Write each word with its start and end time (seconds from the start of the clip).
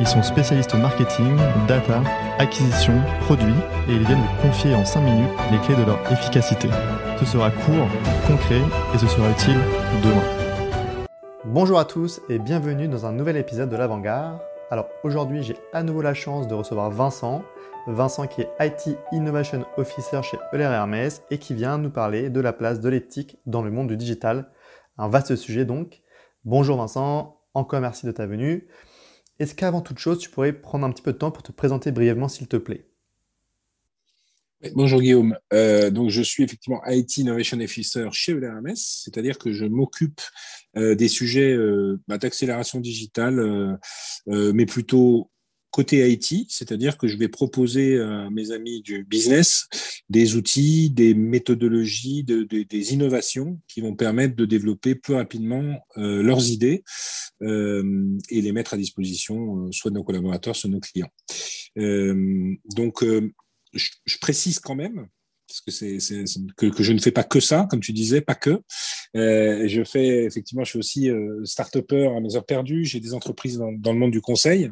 Ils 0.00 0.08
sont 0.08 0.22
spécialistes 0.22 0.74
marketing, 0.74 1.36
data, 1.68 2.02
acquisition, 2.38 2.94
produits 3.20 3.54
et 3.88 3.92
ils 3.92 4.04
viennent 4.04 4.18
vous 4.18 4.48
confier 4.48 4.74
en 4.74 4.84
5 4.84 5.00
minutes 5.00 5.30
les 5.52 5.58
clés 5.58 5.76
de 5.76 5.84
leur 5.84 6.00
efficacité. 6.10 6.68
Ce 7.18 7.24
sera 7.24 7.50
court, 7.50 7.88
concret 8.26 8.60
et 8.92 8.98
ce 8.98 9.06
sera 9.06 9.30
utile 9.30 9.58
demain. 10.02 11.06
Bonjour 11.44 11.78
à 11.78 11.84
tous 11.84 12.20
et 12.28 12.40
bienvenue 12.40 12.88
dans 12.88 13.06
un 13.06 13.12
nouvel 13.12 13.36
épisode 13.36 13.70
de 13.70 13.76
l'Avant-Garde. 13.76 14.40
Alors 14.70 14.88
aujourd'hui 15.04 15.44
j'ai 15.44 15.56
à 15.72 15.84
nouveau 15.84 16.02
la 16.02 16.14
chance 16.14 16.48
de 16.48 16.54
recevoir 16.54 16.90
Vincent. 16.90 17.42
Vincent 17.86 18.26
qui 18.26 18.40
est 18.40 18.50
IT 18.60 18.98
Innovation 19.12 19.64
Officer 19.76 20.22
chez 20.22 20.38
Euler 20.52 20.64
Hermès 20.64 21.22
et 21.30 21.38
qui 21.38 21.54
vient 21.54 21.78
nous 21.78 21.90
parler 21.90 22.30
de 22.30 22.40
la 22.40 22.52
place 22.52 22.80
de 22.80 22.88
l'éthique 22.88 23.38
dans 23.46 23.62
le 23.62 23.70
monde 23.70 23.88
du 23.88 23.96
digital. 23.96 24.50
Un 24.98 25.08
vaste 25.08 25.36
sujet 25.36 25.64
donc. 25.64 26.02
Bonjour 26.44 26.78
Vincent, 26.78 27.38
encore 27.54 27.80
merci 27.80 28.06
de 28.06 28.12
ta 28.12 28.26
venue. 28.26 28.66
Est-ce 29.40 29.54
qu'avant 29.54 29.80
toute 29.80 29.98
chose, 29.98 30.18
tu 30.18 30.30
pourrais 30.30 30.52
prendre 30.52 30.86
un 30.86 30.90
petit 30.90 31.02
peu 31.02 31.12
de 31.12 31.18
temps 31.18 31.30
pour 31.30 31.42
te 31.42 31.52
présenter 31.52 31.90
brièvement, 31.90 32.28
s'il 32.28 32.46
te 32.46 32.56
plaît? 32.56 32.86
Bonjour 34.72 35.02
Guillaume. 35.02 35.36
Euh, 35.52 35.90
donc 35.90 36.08
je 36.08 36.22
suis 36.22 36.42
effectivement 36.42 36.80
IT 36.86 37.18
Innovation 37.18 37.60
Officer 37.60 38.08
chez 38.12 38.32
ELRMS, 38.32 38.76
c'est-à-dire 38.76 39.36
que 39.36 39.52
je 39.52 39.66
m'occupe 39.66 40.22
euh, 40.76 40.94
des 40.94 41.08
sujets 41.08 41.52
euh, 41.52 42.00
bah, 42.08 42.16
d'accélération 42.16 42.80
digitale, 42.80 43.78
mais 44.26 44.64
plutôt 44.64 45.30
côté 45.74 46.08
IT, 46.08 46.46
c'est-à-dire 46.48 46.96
que 46.96 47.08
je 47.08 47.16
vais 47.16 47.26
proposer 47.26 47.98
à 47.98 48.30
mes 48.30 48.52
amis 48.52 48.80
du 48.80 49.02
business 49.02 49.66
des 50.08 50.36
outils, 50.36 50.88
des 50.88 51.14
méthodologies, 51.14 52.22
des 52.22 52.92
innovations 52.92 53.60
qui 53.66 53.80
vont 53.80 53.96
permettre 53.96 54.36
de 54.36 54.44
développer 54.44 54.94
plus 54.94 55.14
rapidement 55.14 55.84
euh, 55.96 56.22
leurs 56.22 56.48
idées 56.48 56.84
euh, 57.42 58.06
et 58.30 58.40
les 58.40 58.52
mettre 58.52 58.74
à 58.74 58.76
disposition 58.76 59.66
euh, 59.66 59.72
soit 59.72 59.90
de 59.90 59.96
nos 59.96 60.04
collaborateurs, 60.04 60.54
soit 60.54 60.68
de 60.68 60.74
nos 60.74 60.80
clients. 60.80 61.10
donc, 62.76 63.04
je, 63.72 64.18
précise 64.20 64.60
quand 64.60 64.76
même 64.76 65.08
parce 65.66 66.00
que 66.56 66.82
je 66.82 66.92
ne 66.92 66.98
fais 66.98 67.12
pas 67.12 67.24
que 67.24 67.40
ça, 67.40 67.66
comme 67.70 67.80
tu 67.80 67.92
disais, 67.92 68.20
pas 68.20 68.34
que. 68.34 68.60
Euh, 69.16 69.68
je 69.68 69.84
fais 69.84 70.24
effectivement, 70.24 70.64
je 70.64 70.70
suis 70.70 70.78
aussi 70.78 71.10
euh, 71.10 71.44
start-upper 71.44 72.08
à 72.16 72.20
mes 72.20 72.34
heures 72.36 72.46
perdues. 72.46 72.84
J'ai 72.84 73.00
des 73.00 73.14
entreprises 73.14 73.58
dans, 73.58 73.92
le 73.92 73.98
monde 73.98 74.10
du 74.10 74.20
conseil. 74.20 74.70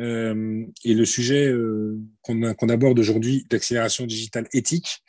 Euh, 0.00 0.64
et 0.84 0.94
le 0.94 1.04
sujet 1.04 1.46
euh, 1.46 1.98
qu'on 2.22 2.68
aborde 2.68 2.98
aujourd'hui 2.98 3.46
d'accélération 3.48 4.06
digitale 4.06 4.46
éthique, 4.52 5.02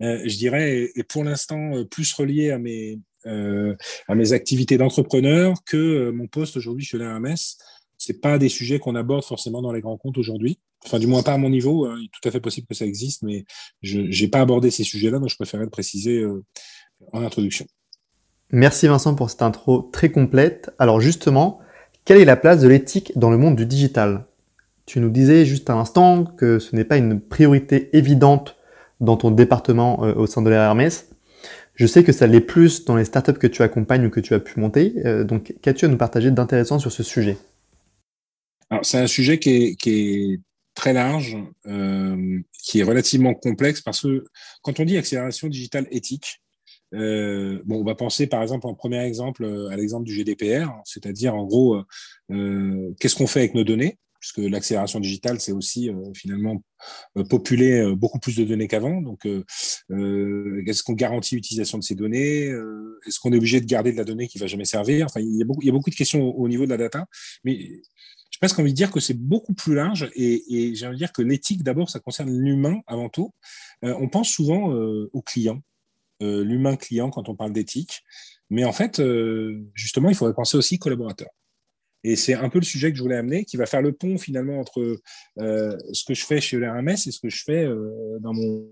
je 0.00 0.36
dirais, 0.36 0.90
est, 0.94 1.04
pour 1.04 1.24
l'instant 1.24 1.84
plus 1.90 2.12
relié 2.12 2.50
à 2.50 2.58
mes 2.58 4.32
activités 4.32 4.76
d'entrepreneur 4.76 5.54
que 5.64 6.10
mon 6.10 6.26
poste 6.26 6.56
aujourd'hui 6.56 6.84
chez 6.84 6.98
l'AMS. 6.98 7.36
C'est 8.04 8.20
pas 8.20 8.38
des 8.38 8.48
sujets 8.48 8.78
qu'on 8.78 8.94
aborde 8.94 9.24
forcément 9.24 9.62
dans 9.62 9.72
les 9.72 9.80
grands 9.80 9.96
comptes 9.96 10.18
aujourd'hui 10.18 10.58
enfin 10.84 10.98
du 10.98 11.06
moins 11.06 11.22
pas 11.22 11.32
à 11.32 11.38
mon 11.38 11.50
niveau, 11.50 11.86
hein. 11.86 11.96
il 11.98 12.04
est 12.04 12.10
tout 12.12 12.26
à 12.28 12.30
fait 12.30 12.40
possible 12.40 12.66
que 12.66 12.74
ça 12.74 12.84
existe, 12.84 13.22
mais 13.22 13.44
je 13.82 14.00
n'ai 14.00 14.28
pas 14.28 14.40
abordé 14.40 14.70
ces 14.70 14.84
sujets-là, 14.84 15.18
donc 15.18 15.28
je 15.28 15.36
préférais 15.36 15.64
le 15.64 15.70
préciser 15.70 16.20
euh, 16.20 16.44
en 17.12 17.22
introduction. 17.22 17.66
Merci 18.50 18.86
Vincent 18.86 19.14
pour 19.14 19.30
cette 19.30 19.42
intro 19.42 19.90
très 19.92 20.10
complète. 20.10 20.70
Alors 20.78 21.00
justement, 21.00 21.58
quelle 22.04 22.20
est 22.20 22.24
la 22.24 22.36
place 22.36 22.60
de 22.60 22.68
l'éthique 22.68 23.12
dans 23.16 23.30
le 23.30 23.38
monde 23.38 23.56
du 23.56 23.66
digital? 23.66 24.26
Tu 24.86 25.00
nous 25.00 25.10
disais 25.10 25.46
juste 25.46 25.70
à 25.70 25.74
l'instant 25.74 26.24
que 26.24 26.58
ce 26.58 26.76
n'est 26.76 26.84
pas 26.84 26.98
une 26.98 27.18
priorité 27.20 27.96
évidente 27.96 28.56
dans 29.00 29.16
ton 29.16 29.30
département 29.30 30.04
euh, 30.04 30.14
au 30.14 30.26
sein 30.26 30.42
de 30.42 30.50
l'RMS. 30.50 31.06
Je 31.74 31.86
sais 31.86 32.04
que 32.04 32.12
ça 32.12 32.26
l'est 32.26 32.40
plus 32.40 32.84
dans 32.84 32.94
les 32.94 33.04
startups 33.04 33.32
que 33.32 33.46
tu 33.46 33.62
accompagnes 33.62 34.06
ou 34.06 34.10
que 34.10 34.20
tu 34.20 34.34
as 34.34 34.38
pu 34.38 34.60
monter. 34.60 34.94
Euh, 35.04 35.24
donc, 35.24 35.54
qu'as-tu 35.60 35.86
à 35.86 35.88
nous 35.88 35.96
partager 35.96 36.30
d'intéressant 36.30 36.78
sur 36.78 36.92
ce 36.92 37.02
sujet? 37.02 37.36
C'est 38.82 38.98
un 38.98 39.06
sujet 39.06 39.38
qui 39.38 39.76
est, 39.84 40.40
très 40.74 40.92
large, 40.92 41.36
euh, 41.66 42.40
qui 42.60 42.80
est 42.80 42.82
relativement 42.82 43.32
complexe 43.32 43.80
parce 43.80 44.02
que 44.02 44.24
quand 44.62 44.80
on 44.80 44.84
dit 44.84 44.96
accélération 44.96 45.46
digitale 45.46 45.86
éthique, 45.92 46.40
euh, 46.94 47.62
on 47.70 47.84
va 47.84 47.94
penser 47.94 48.26
par 48.26 48.42
exemple 48.42 48.66
en 48.66 48.74
premier 48.74 49.04
exemple 49.04 49.44
à 49.70 49.76
l'exemple 49.76 50.04
du 50.04 50.14
GDPR, 50.14 50.72
c'est-à-dire 50.84 51.34
en 51.36 51.44
gros, 51.44 51.80
euh, 52.32 52.92
qu'est-ce 52.98 53.14
qu'on 53.14 53.28
fait 53.28 53.40
avec 53.40 53.54
nos 53.54 53.62
données? 53.62 53.98
Puisque 54.24 54.50
l'accélération 54.50 55.00
digitale, 55.00 55.38
c'est 55.38 55.52
aussi 55.52 55.90
finalement 56.14 56.62
populer 57.28 57.92
beaucoup 57.94 58.18
plus 58.18 58.36
de 58.36 58.44
données 58.44 58.68
qu'avant. 58.68 59.02
Donc, 59.02 59.26
est-ce 59.26 60.82
qu'on 60.82 60.94
garantit 60.94 61.34
l'utilisation 61.34 61.76
de 61.76 61.84
ces 61.84 61.94
données 61.94 62.46
Est-ce 63.06 63.20
qu'on 63.20 63.34
est 63.34 63.36
obligé 63.36 63.60
de 63.60 63.66
garder 63.66 63.92
de 63.92 63.98
la 63.98 64.04
donnée 64.04 64.26
qui 64.26 64.38
va 64.38 64.46
jamais 64.46 64.64
servir? 64.64 65.06
Enfin, 65.06 65.20
il 65.20 65.36
y, 65.36 65.42
a 65.42 65.44
beaucoup, 65.44 65.90
de 65.90 65.94
questions 65.94 66.22
au, 66.22 66.44
au 66.44 66.48
niveau 66.48 66.64
de 66.64 66.70
la 66.70 66.78
data, 66.78 67.04
mais 67.44 67.82
j'ai 68.34 68.38
presque 68.38 68.58
envie 68.58 68.72
de 68.72 68.76
dire 68.76 68.90
que 68.90 68.98
c'est 68.98 69.16
beaucoup 69.16 69.54
plus 69.54 69.76
large 69.76 70.10
et, 70.16 70.74
j'ai 70.74 70.86
envie 70.88 70.96
de 70.96 70.98
dire 70.98 71.12
que 71.12 71.22
l'éthique, 71.22 71.62
d'abord, 71.62 71.88
ça 71.88 72.00
concerne 72.00 72.36
l'humain 72.36 72.80
avant 72.88 73.08
tout. 73.08 73.32
Euh, 73.84 73.94
on 74.00 74.08
pense 74.08 74.28
souvent 74.28 74.74
euh, 74.74 75.08
au 75.12 75.22
client, 75.22 75.62
euh, 76.20 76.42
l'humain 76.42 76.74
client 76.74 77.10
quand 77.10 77.28
on 77.28 77.36
parle 77.36 77.52
d'éthique, 77.52 78.02
mais 78.50 78.64
en 78.64 78.72
fait, 78.72 79.00
justement, 79.74 80.10
il 80.10 80.16
faudrait 80.16 80.34
penser 80.34 80.56
aussi 80.56 80.80
collaborateur. 80.80 81.28
Et 82.04 82.16
c'est 82.16 82.34
un 82.34 82.48
peu 82.48 82.58
le 82.58 82.64
sujet 82.64 82.90
que 82.92 82.98
je 82.98 83.02
voulais 83.02 83.16
amener, 83.16 83.44
qui 83.44 83.56
va 83.56 83.66
faire 83.66 83.82
le 83.82 83.92
pont 83.92 84.18
finalement 84.18 84.60
entre 84.60 84.98
ce 85.38 86.04
que 86.04 86.14
je 86.14 86.24
fais 86.24 86.40
chez 86.40 86.58
l'RMS 86.58 86.90
et 86.90 87.10
ce 87.10 87.18
que 87.18 87.30
je 87.30 87.42
fais 87.44 87.66
dans 88.20 88.34
mon 88.34 88.68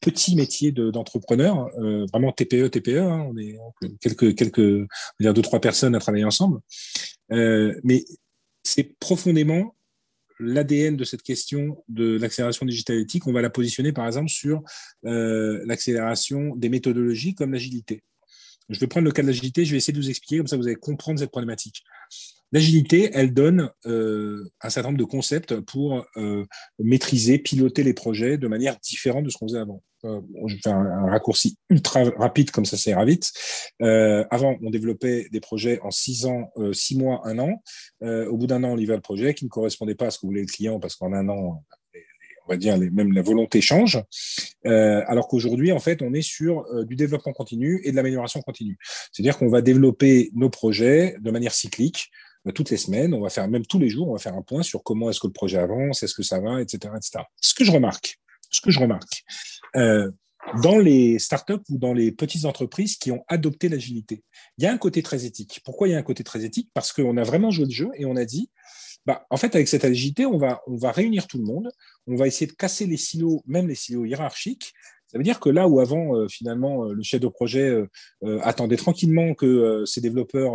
petit 0.00 0.36
métier 0.36 0.70
d'entrepreneur, 0.70 1.70
vraiment 2.12 2.30
TPE, 2.30 2.68
TPE. 2.68 2.98
Hein, 2.98 3.26
on 3.30 3.36
est 3.38 3.56
quelques, 4.00 4.34
quelques, 4.34 4.58
on 4.58 4.86
va 5.20 5.24
dire 5.24 5.34
deux 5.34 5.42
trois 5.42 5.60
personnes 5.60 5.94
à 5.94 5.98
travailler 5.98 6.24
ensemble. 6.24 6.60
mais 7.30 8.04
c'est 8.62 8.98
profondément 9.00 9.74
l'ADN 10.40 10.96
de 10.96 11.04
cette 11.04 11.22
question 11.22 11.82
de 11.88 12.18
l'accélération 12.18 12.66
digitale 12.66 12.98
éthique. 12.98 13.26
On 13.26 13.32
va 13.32 13.42
la 13.42 13.50
positionner 13.50 13.92
par 13.92 14.06
exemple 14.06 14.28
sur 14.28 14.62
euh, 15.04 15.62
l'accélération 15.66 16.54
des 16.56 16.68
méthodologies 16.68 17.34
comme 17.34 17.52
l'agilité. 17.52 18.02
Je 18.68 18.78
vais 18.78 18.86
prendre 18.86 19.06
le 19.06 19.12
cas 19.12 19.22
de 19.22 19.28
l'agilité, 19.28 19.64
je 19.64 19.70
vais 19.70 19.78
essayer 19.78 19.94
de 19.94 19.98
vous 19.98 20.10
expliquer, 20.10 20.38
comme 20.38 20.46
ça 20.46 20.56
vous 20.56 20.66
allez 20.66 20.76
comprendre 20.76 21.18
cette 21.18 21.30
problématique. 21.30 21.82
L'agilité, 22.52 23.10
elle 23.12 23.34
donne 23.34 23.70
euh, 23.86 24.44
un 24.60 24.70
certain 24.70 24.88
nombre 24.88 24.98
de 24.98 25.04
concepts 25.04 25.60
pour 25.60 26.06
euh, 26.16 26.44
maîtriser, 26.78 27.38
piloter 27.38 27.82
les 27.82 27.94
projets 27.94 28.38
de 28.38 28.48
manière 28.48 28.78
différente 28.78 29.24
de 29.24 29.30
ce 29.30 29.36
qu'on 29.36 29.48
faisait 29.48 29.58
avant. 29.58 29.82
Euh, 30.04 30.20
je 30.46 30.54
vais 30.54 30.60
faire 30.60 30.76
un, 30.76 31.10
raccourci 31.10 31.58
ultra 31.70 32.04
rapide, 32.16 32.50
comme 32.50 32.64
ça, 32.64 32.76
ça 32.76 32.90
ira 32.90 33.04
vite. 33.04 33.32
Euh, 33.82 34.24
avant, 34.30 34.56
on 34.62 34.70
développait 34.70 35.28
des 35.32 35.40
projets 35.40 35.80
en 35.82 35.90
six 35.90 36.26
ans, 36.26 36.50
euh, 36.56 36.72
six 36.72 36.96
mois, 36.96 37.22
un 37.24 37.38
an. 37.38 37.62
au 38.02 38.36
bout 38.36 38.46
d'un 38.46 38.62
an, 38.64 38.70
on 38.70 38.76
livrait 38.76 38.96
le 38.96 39.02
projet 39.02 39.34
qui 39.34 39.44
ne 39.44 39.50
correspondait 39.50 39.94
pas 39.94 40.06
à 40.06 40.10
ce 40.10 40.18
que 40.18 40.26
voulait 40.26 40.42
le 40.42 40.46
client, 40.46 40.78
parce 40.78 40.94
qu'en 40.94 41.12
un 41.12 41.28
an, 41.28 41.62
on 42.46 42.48
va 42.48 42.56
dire, 42.56 42.78
même 42.78 43.12
la 43.12 43.22
volonté 43.22 43.60
change. 43.60 44.02
alors 44.64 45.28
qu'aujourd'hui, 45.28 45.72
en 45.72 45.80
fait, 45.80 46.00
on 46.00 46.14
est 46.14 46.22
sur 46.22 46.64
du 46.86 46.96
développement 46.96 47.32
continu 47.32 47.80
et 47.84 47.90
de 47.90 47.96
l'amélioration 47.96 48.40
continue. 48.40 48.78
C'est-à-dire 49.12 49.36
qu'on 49.36 49.48
va 49.48 49.60
développer 49.60 50.30
nos 50.34 50.48
projets 50.48 51.16
de 51.20 51.30
manière 51.30 51.52
cyclique 51.52 52.10
toutes 52.52 52.70
les 52.70 52.76
semaines, 52.76 53.14
on 53.14 53.20
va 53.20 53.30
faire 53.30 53.48
même 53.48 53.66
tous 53.66 53.78
les 53.78 53.88
jours, 53.88 54.08
on 54.08 54.12
va 54.12 54.18
faire 54.18 54.34
un 54.34 54.42
point 54.42 54.62
sur 54.62 54.82
comment 54.82 55.10
est-ce 55.10 55.20
que 55.20 55.26
le 55.26 55.32
projet 55.32 55.58
avance, 55.58 56.02
est-ce 56.02 56.14
que 56.14 56.22
ça 56.22 56.40
va, 56.40 56.60
etc., 56.60 56.94
etc. 56.96 57.24
Ce 57.40 57.54
que 57.54 57.64
je 57.64 57.72
remarque, 57.72 58.18
ce 58.50 58.60
que 58.60 58.70
je 58.70 58.80
remarque, 58.80 59.24
euh, 59.76 60.10
dans 60.62 60.78
les 60.78 61.18
startups 61.18 61.64
ou 61.70 61.78
dans 61.78 61.92
les 61.92 62.12
petites 62.12 62.44
entreprises 62.44 62.96
qui 62.96 63.10
ont 63.10 63.24
adopté 63.28 63.68
l'agilité, 63.68 64.22
il 64.56 64.64
y 64.64 64.66
a 64.66 64.72
un 64.72 64.78
côté 64.78 65.02
très 65.02 65.24
éthique. 65.24 65.60
Pourquoi 65.64 65.88
il 65.88 65.92
y 65.92 65.94
a 65.94 65.98
un 65.98 66.02
côté 66.02 66.24
très 66.24 66.44
éthique? 66.44 66.70
Parce 66.74 66.92
qu'on 66.92 67.16
a 67.16 67.24
vraiment 67.24 67.50
joué 67.50 67.66
le 67.66 67.70
jeu 67.70 67.90
et 67.96 68.06
on 68.06 68.16
a 68.16 68.24
dit, 68.24 68.50
bah, 69.04 69.26
en 69.30 69.36
fait, 69.36 69.54
avec 69.54 69.68
cette 69.68 69.84
agilité, 69.84 70.26
on 70.26 70.38
va, 70.38 70.60
on 70.66 70.76
va 70.76 70.92
réunir 70.92 71.26
tout 71.26 71.38
le 71.38 71.44
monde, 71.44 71.70
on 72.06 72.16
va 72.16 72.26
essayer 72.26 72.46
de 72.46 72.52
casser 72.52 72.86
les 72.86 72.96
silos, 72.96 73.42
même 73.46 73.68
les 73.68 73.74
silos 73.74 74.04
hiérarchiques, 74.04 74.72
ça 75.08 75.16
veut 75.16 75.24
dire 75.24 75.40
que 75.40 75.48
là 75.48 75.66
où 75.66 75.80
avant, 75.80 76.14
euh, 76.16 76.28
finalement, 76.28 76.84
euh, 76.84 76.92
le 76.92 77.02
chef 77.02 77.20
de 77.20 77.28
projet 77.28 77.70
euh, 77.70 78.38
attendait 78.42 78.76
tranquillement 78.76 79.34
que 79.34 79.84
ses 79.86 80.00
développeurs, 80.00 80.54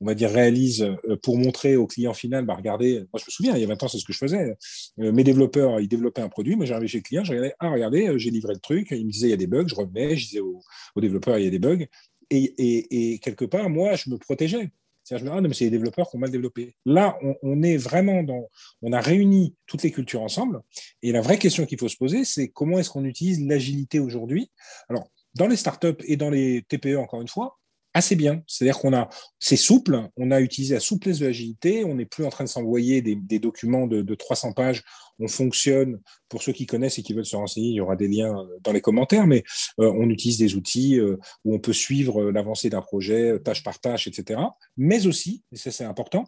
on 0.00 0.06
va 0.06 0.14
dire, 0.14 0.30
réalisent 0.30 0.86
pour 1.22 1.36
montrer 1.36 1.76
au 1.76 1.86
client 1.86 2.14
final, 2.14 2.46
bah, 2.46 2.54
regardez, 2.54 3.00
moi 3.12 3.20
je 3.20 3.24
me 3.24 3.30
souviens, 3.30 3.56
il 3.56 3.60
y 3.60 3.64
a 3.64 3.66
20 3.66 3.82
ans, 3.82 3.88
c'est 3.88 3.98
ce 3.98 4.04
que 4.04 4.12
je 4.12 4.18
faisais. 4.18 4.56
mes 4.96 5.24
développeurs, 5.24 5.80
ils 5.80 5.88
développaient 5.88 6.22
un 6.22 6.28
produit, 6.28 6.56
moi 6.56 6.66
j'arrivais 6.66 6.88
chez 6.88 6.98
le 6.98 7.02
client, 7.02 7.24
je 7.24 7.30
regardais, 7.32 7.54
ah 7.58 7.70
regardez, 7.70 8.18
j'ai 8.18 8.30
livré 8.30 8.54
le 8.54 8.60
truc, 8.60 8.88
il 8.92 9.06
me 9.06 9.10
disait 9.10 9.28
il 9.28 9.30
y 9.30 9.34
a 9.34 9.36
des 9.36 9.46
bugs, 9.46 9.66
je 9.66 9.74
revenais, 9.74 10.16
je 10.16 10.26
disais 10.26 10.40
aux, 10.40 10.62
développeurs 10.96 11.38
il 11.38 11.44
y 11.44 11.48
a 11.48 11.50
des 11.50 11.58
bugs. 11.58 11.86
Et, 12.30 13.18
quelque 13.22 13.44
part, 13.44 13.68
moi, 13.68 13.96
je 13.96 14.08
me 14.08 14.16
protégeais. 14.16 14.70
C'est-à-dire, 15.10 15.26
je 15.26 15.30
me 15.30 15.40
dis, 15.40 15.44
ah, 15.44 15.48
mais 15.48 15.54
c'est 15.54 15.64
les 15.64 15.70
développeurs 15.70 16.08
qui 16.08 16.16
ont 16.16 16.20
mal 16.20 16.30
développé. 16.30 16.76
Là, 16.86 17.18
on, 17.42 17.62
est 17.64 17.76
vraiment 17.76 18.22
dans. 18.22 18.48
On 18.80 18.92
a 18.92 19.00
réuni 19.00 19.56
toutes 19.66 19.82
les 19.82 19.90
cultures 19.90 20.22
ensemble. 20.22 20.60
Et 21.02 21.10
la 21.10 21.20
vraie 21.20 21.36
question 21.36 21.66
qu'il 21.66 21.78
faut 21.80 21.88
se 21.88 21.96
poser, 21.96 22.24
c'est 22.24 22.48
comment 22.50 22.78
est-ce 22.78 22.90
qu'on 22.90 23.04
utilise 23.04 23.44
l'agilité 23.44 23.98
aujourd'hui? 23.98 24.52
Alors, 24.88 25.08
dans 25.34 25.48
les 25.48 25.56
startups 25.56 25.96
et 26.04 26.16
dans 26.16 26.30
les 26.30 26.62
TPE, 26.68 26.96
encore 26.96 27.20
une 27.20 27.28
fois, 27.28 27.58
assez 27.94 28.16
bien. 28.16 28.42
C'est-à-dire 28.46 28.78
qu'on 28.78 28.94
a, 28.94 29.08
c'est 29.38 29.56
souple, 29.56 30.08
on 30.16 30.30
a 30.30 30.40
utilisé 30.40 30.74
la 30.74 30.80
souplesse 30.80 31.18
de 31.18 31.26
l'agilité, 31.26 31.84
on 31.84 31.94
n'est 31.94 32.06
plus 32.06 32.24
en 32.24 32.30
train 32.30 32.44
de 32.44 32.48
s'envoyer 32.48 33.02
des, 33.02 33.38
documents 33.38 33.86
de, 33.86 34.14
300 34.14 34.52
pages, 34.52 34.82
on 35.18 35.28
fonctionne, 35.28 36.00
pour 36.28 36.42
ceux 36.42 36.52
qui 36.52 36.66
connaissent 36.66 36.98
et 36.98 37.02
qui 37.02 37.14
veulent 37.14 37.26
se 37.26 37.36
renseigner, 37.36 37.68
il 37.68 37.74
y 37.74 37.80
aura 37.80 37.96
des 37.96 38.08
liens 38.08 38.46
dans 38.62 38.72
les 38.72 38.80
commentaires, 38.80 39.26
mais 39.26 39.42
euh, 39.80 39.92
on 39.92 40.08
utilise 40.08 40.38
des 40.38 40.54
outils 40.54 40.98
euh, 40.98 41.16
où 41.44 41.54
on 41.54 41.58
peut 41.58 41.72
suivre 41.72 42.30
l'avancée 42.30 42.70
d'un 42.70 42.82
projet, 42.82 43.38
tâche 43.40 43.62
par 43.62 43.80
tâche, 43.80 44.06
etc. 44.06 44.40
Mais 44.76 45.06
aussi, 45.06 45.42
et 45.52 45.56
ça 45.56 45.70
c'est 45.70 45.84
important, 45.84 46.24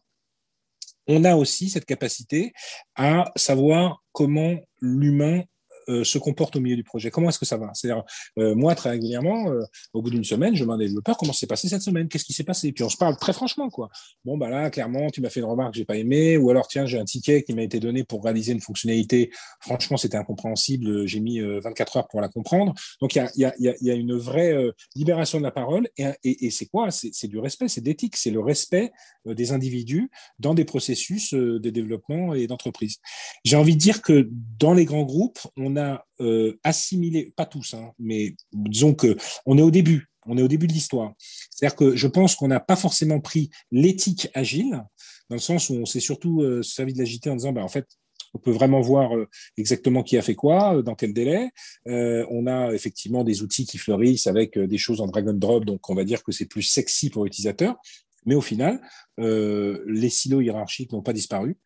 on 1.06 1.24
a 1.24 1.34
aussi 1.34 1.68
cette 1.68 1.84
capacité 1.84 2.52
à 2.94 3.32
savoir 3.36 4.02
comment 4.12 4.56
l'humain 4.80 5.42
euh, 5.88 6.04
se 6.04 6.18
comporte 6.18 6.56
au 6.56 6.60
milieu 6.60 6.76
du 6.76 6.84
projet 6.84 7.10
Comment 7.10 7.28
est-ce 7.28 7.38
que 7.38 7.44
ça 7.44 7.56
va? 7.56 7.70
C'est-à-dire, 7.74 8.04
euh, 8.38 8.54
moi, 8.54 8.74
très 8.74 8.90
régulièrement, 8.90 9.50
euh, 9.50 9.62
au 9.92 10.02
bout 10.02 10.10
d'une 10.10 10.24
semaine, 10.24 10.54
je 10.54 10.62
demande 10.62 10.80
à 10.80 10.84
développeur 10.84 11.16
comment 11.16 11.32
s'est 11.32 11.46
passé 11.46 11.68
cette 11.68 11.82
semaine, 11.82 12.08
qu'est-ce 12.08 12.24
qui 12.24 12.32
s'est 12.32 12.44
passé? 12.44 12.72
Puis 12.72 12.84
on 12.84 12.88
se 12.88 12.96
parle 12.96 13.16
très 13.16 13.32
franchement, 13.32 13.70
quoi. 13.70 13.88
Bon, 14.24 14.36
bah 14.36 14.48
là, 14.48 14.70
clairement, 14.70 15.10
tu 15.10 15.20
m'as 15.20 15.30
fait 15.30 15.40
une 15.40 15.46
remarque 15.46 15.72
que 15.72 15.78
j'ai 15.78 15.84
pas 15.84 15.96
aimé, 15.96 16.36
ou 16.36 16.50
alors, 16.50 16.68
tiens, 16.68 16.86
j'ai 16.86 16.98
un 16.98 17.04
ticket 17.04 17.42
qui 17.42 17.54
m'a 17.54 17.62
été 17.62 17.80
donné 17.80 18.04
pour 18.04 18.24
réaliser 18.24 18.52
une 18.52 18.60
fonctionnalité. 18.60 19.30
Franchement, 19.60 19.96
c'était 19.96 20.16
incompréhensible. 20.16 21.06
J'ai 21.06 21.20
mis 21.20 21.40
24 21.40 21.96
heures 21.96 22.08
pour 22.08 22.20
la 22.20 22.28
comprendre. 22.28 22.74
Donc, 23.00 23.14
il 23.14 23.28
y 23.36 23.90
a, 23.90 23.94
une 23.94 24.16
vraie 24.16 24.56
libération 24.94 25.38
de 25.38 25.44
la 25.44 25.50
parole. 25.50 25.88
Et, 25.96 26.06
et, 26.24 26.46
et 26.46 26.50
c'est 26.50 26.66
quoi? 26.66 26.90
C'est 26.90 27.28
du 27.28 27.38
respect, 27.38 27.68
c'est 27.68 27.80
d'éthique, 27.80 28.16
c'est 28.16 28.30
le 28.30 28.40
respect 28.40 28.92
des 29.26 29.52
individus 29.52 30.10
dans 30.38 30.54
des 30.54 30.64
processus 30.64 31.34
de 31.34 31.70
développement 31.70 32.34
et 32.34 32.46
d'entreprise. 32.46 32.98
J'ai 33.44 33.56
envie 33.56 33.74
de 33.74 33.80
dire 33.80 34.02
que 34.02 34.28
dans 34.58 34.74
les 34.74 34.84
grands 34.84 35.04
groupes, 35.04 35.40
on 35.56 35.71
on 35.72 35.76
a 35.80 36.04
euh, 36.20 36.58
assimilé, 36.64 37.32
pas 37.36 37.46
tous, 37.46 37.74
hein, 37.74 37.92
mais 37.98 38.34
disons 38.52 38.94
que 38.94 39.16
on 39.46 39.58
est 39.58 39.62
au 39.62 39.70
début, 39.70 40.08
on 40.26 40.38
est 40.38 40.42
au 40.42 40.48
début 40.48 40.66
de 40.66 40.72
l'histoire. 40.72 41.12
C'est-à-dire 41.50 41.76
que 41.76 41.96
je 41.96 42.06
pense 42.06 42.36
qu'on 42.36 42.48
n'a 42.48 42.60
pas 42.60 42.76
forcément 42.76 43.20
pris 43.20 43.50
l'éthique 43.70 44.28
agile, 44.34 44.82
dans 45.28 45.36
le 45.36 45.38
sens 45.38 45.70
où 45.70 45.74
on 45.74 45.86
s'est 45.86 46.00
surtout 46.00 46.42
euh, 46.42 46.62
servi 46.62 46.92
de 46.92 46.98
l'agilité 46.98 47.30
en 47.30 47.36
disant, 47.36 47.52
bah, 47.52 47.64
en 47.64 47.68
fait, 47.68 47.86
on 48.34 48.38
peut 48.38 48.50
vraiment 48.50 48.80
voir 48.80 49.16
euh, 49.16 49.28
exactement 49.58 50.02
qui 50.02 50.16
a 50.16 50.22
fait 50.22 50.34
quoi, 50.34 50.82
dans 50.82 50.94
quel 50.94 51.12
délai. 51.12 51.50
on 51.86 52.46
a 52.46 52.72
effectivement 52.72 53.24
des 53.24 53.42
outils 53.42 53.66
qui 53.66 53.78
fleurissent 53.78 54.26
avec 54.26 54.58
des 54.58 54.78
choses 54.78 55.00
en 55.00 55.06
drag 55.06 55.28
and 55.28 55.34
drop, 55.34 55.64
donc 55.64 55.88
on 55.90 55.94
va 55.94 56.04
dire 56.04 56.22
que 56.22 56.32
c'est 56.32 56.46
plus 56.46 56.62
sexy 56.62 57.10
pour 57.10 57.24
l'utilisateur. 57.24 57.76
Mais 58.24 58.34
au 58.36 58.40
final, 58.40 58.80
les 59.18 60.08
silos 60.08 60.40
hiérarchiques 60.40 60.92
n'ont 60.92 61.02
pas 61.02 61.12
disparu. 61.12 61.56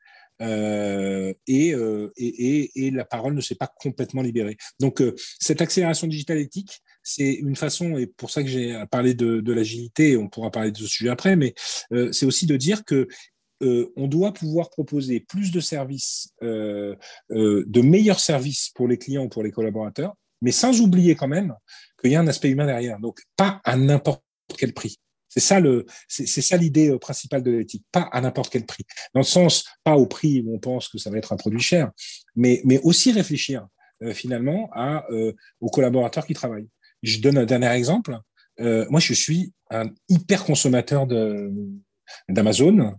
Euh, 0.42 1.32
euh, 1.48 2.10
et, 2.16 2.90
la 2.90 3.04
parole 3.04 3.34
ne 3.34 3.40
s'est 3.40 3.54
pas 3.54 3.72
complètement 3.80 4.22
libérée. 4.22 4.56
Donc, 4.80 5.00
euh, 5.00 5.14
cette 5.40 5.60
accélération 5.60 6.06
digitale 6.06 6.38
éthique, 6.38 6.80
c'est 7.02 7.34
une 7.34 7.56
façon, 7.56 7.96
et 7.96 8.06
pour 8.06 8.30
ça 8.30 8.42
que 8.42 8.48
j'ai 8.48 8.82
parlé 8.90 9.14
de, 9.14 9.40
de 9.40 9.52
l'agilité, 9.52 10.16
on 10.16 10.28
pourra 10.28 10.50
parler 10.50 10.72
de 10.72 10.78
ce 10.78 10.86
sujet 10.86 11.10
après, 11.10 11.36
mais 11.36 11.54
c'est 12.10 12.26
aussi 12.26 12.46
de 12.46 12.56
dire 12.56 12.84
que 12.84 13.06
on 13.60 14.08
doit 14.08 14.34
pouvoir 14.34 14.70
proposer 14.70 15.20
plus 15.20 15.52
de 15.52 15.60
services, 15.60 16.30
de 16.40 17.80
meilleurs 17.80 18.20
services 18.20 18.70
pour 18.74 18.88
les 18.88 18.98
clients 18.98 19.24
ou 19.24 19.28
pour 19.28 19.44
les 19.44 19.52
collaborateurs, 19.52 20.14
mais 20.42 20.50
sans 20.50 20.80
oublier 20.80 21.14
quand 21.14 21.28
même 21.28 21.54
qu'il 22.00 22.10
y 22.10 22.16
a 22.16 22.20
un 22.20 22.26
aspect 22.26 22.50
humain 22.50 22.66
derrière. 22.66 22.98
Donc, 22.98 23.20
pas 23.36 23.60
à 23.64 23.76
n'importe 23.76 24.22
quel 24.58 24.74
prix. 24.74 24.98
C'est 25.36 25.42
ça 25.42 25.60
le, 25.60 25.84
c'est 26.08 26.26
ça 26.26 26.56
l'idée 26.56 26.88
euh, 26.88 26.98
principale 26.98 27.42
de 27.42 27.50
l'éthique, 27.50 27.84
pas 27.92 28.08
à 28.10 28.22
n'importe 28.22 28.50
quel 28.50 28.64
prix. 28.64 28.84
Dans 29.12 29.20
le 29.20 29.26
sens, 29.26 29.66
pas 29.84 29.96
au 29.96 30.06
prix 30.06 30.40
où 30.40 30.54
on 30.54 30.58
pense 30.58 30.88
que 30.88 30.96
ça 30.96 31.10
va 31.10 31.18
être 31.18 31.34
un 31.34 31.36
produit 31.36 31.60
cher, 31.60 31.90
mais, 32.34 32.62
mais 32.64 32.80
aussi 32.82 33.12
réfléchir 33.12 33.66
euh, 34.02 34.14
finalement 34.14 34.70
à, 34.72 35.04
euh, 35.10 35.34
aux 35.60 35.68
collaborateurs 35.68 36.26
qui 36.26 36.32
travaillent. 36.32 36.68
Je 37.02 37.20
donne 37.20 37.36
un 37.36 37.44
dernier 37.44 37.70
exemple. 37.72 38.18
moi, 38.58 39.00
je 39.00 39.12
suis 39.12 39.52
un 39.70 39.90
hyper 40.08 40.44
consommateur 40.44 41.06
de, 41.06 41.52
d'Amazon. 42.30 42.94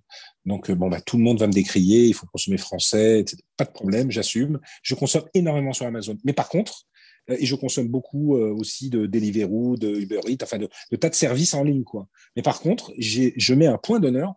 Donc, 0.46 0.70
bon, 0.70 0.88
bah, 0.88 1.02
tout 1.02 1.18
le 1.18 1.24
monde 1.24 1.40
va 1.40 1.48
me 1.48 1.52
décrier, 1.52 2.06
il 2.06 2.14
faut 2.14 2.28
consommer 2.28 2.58
français, 2.58 3.22
etc. 3.22 3.42
pas 3.58 3.66
de 3.66 3.72
problème, 3.72 4.12
j'assume. 4.12 4.60
Je 4.84 4.94
consomme 4.94 5.26
énormément 5.34 5.74
sur 5.74 5.88
Amazon. 5.88 6.16
Mais 6.24 6.34
par 6.34 6.48
contre, 6.48 6.86
et 7.28 7.46
je 7.46 7.56
consomme 7.56 7.88
beaucoup 7.88 8.38
euh, 8.38 8.54
aussi 8.54 8.90
de 8.90 9.06
Deliveroo, 9.06 9.78
de 9.78 9.90
Uber 10.00 10.22
Eats, 10.28 10.44
enfin 10.44 10.58
de, 10.58 10.96
tas 10.96 11.10
de 11.10 11.16
services 11.16 11.54
en 11.54 11.64
ligne. 11.64 11.84
Quoi. 11.84 12.08
Mais 12.36 12.42
par 12.42 12.60
contre, 12.60 12.94
je 12.98 13.54
mets 13.54 13.68
un 13.68 13.78
point 13.78 14.00
d'honneur 14.00 14.36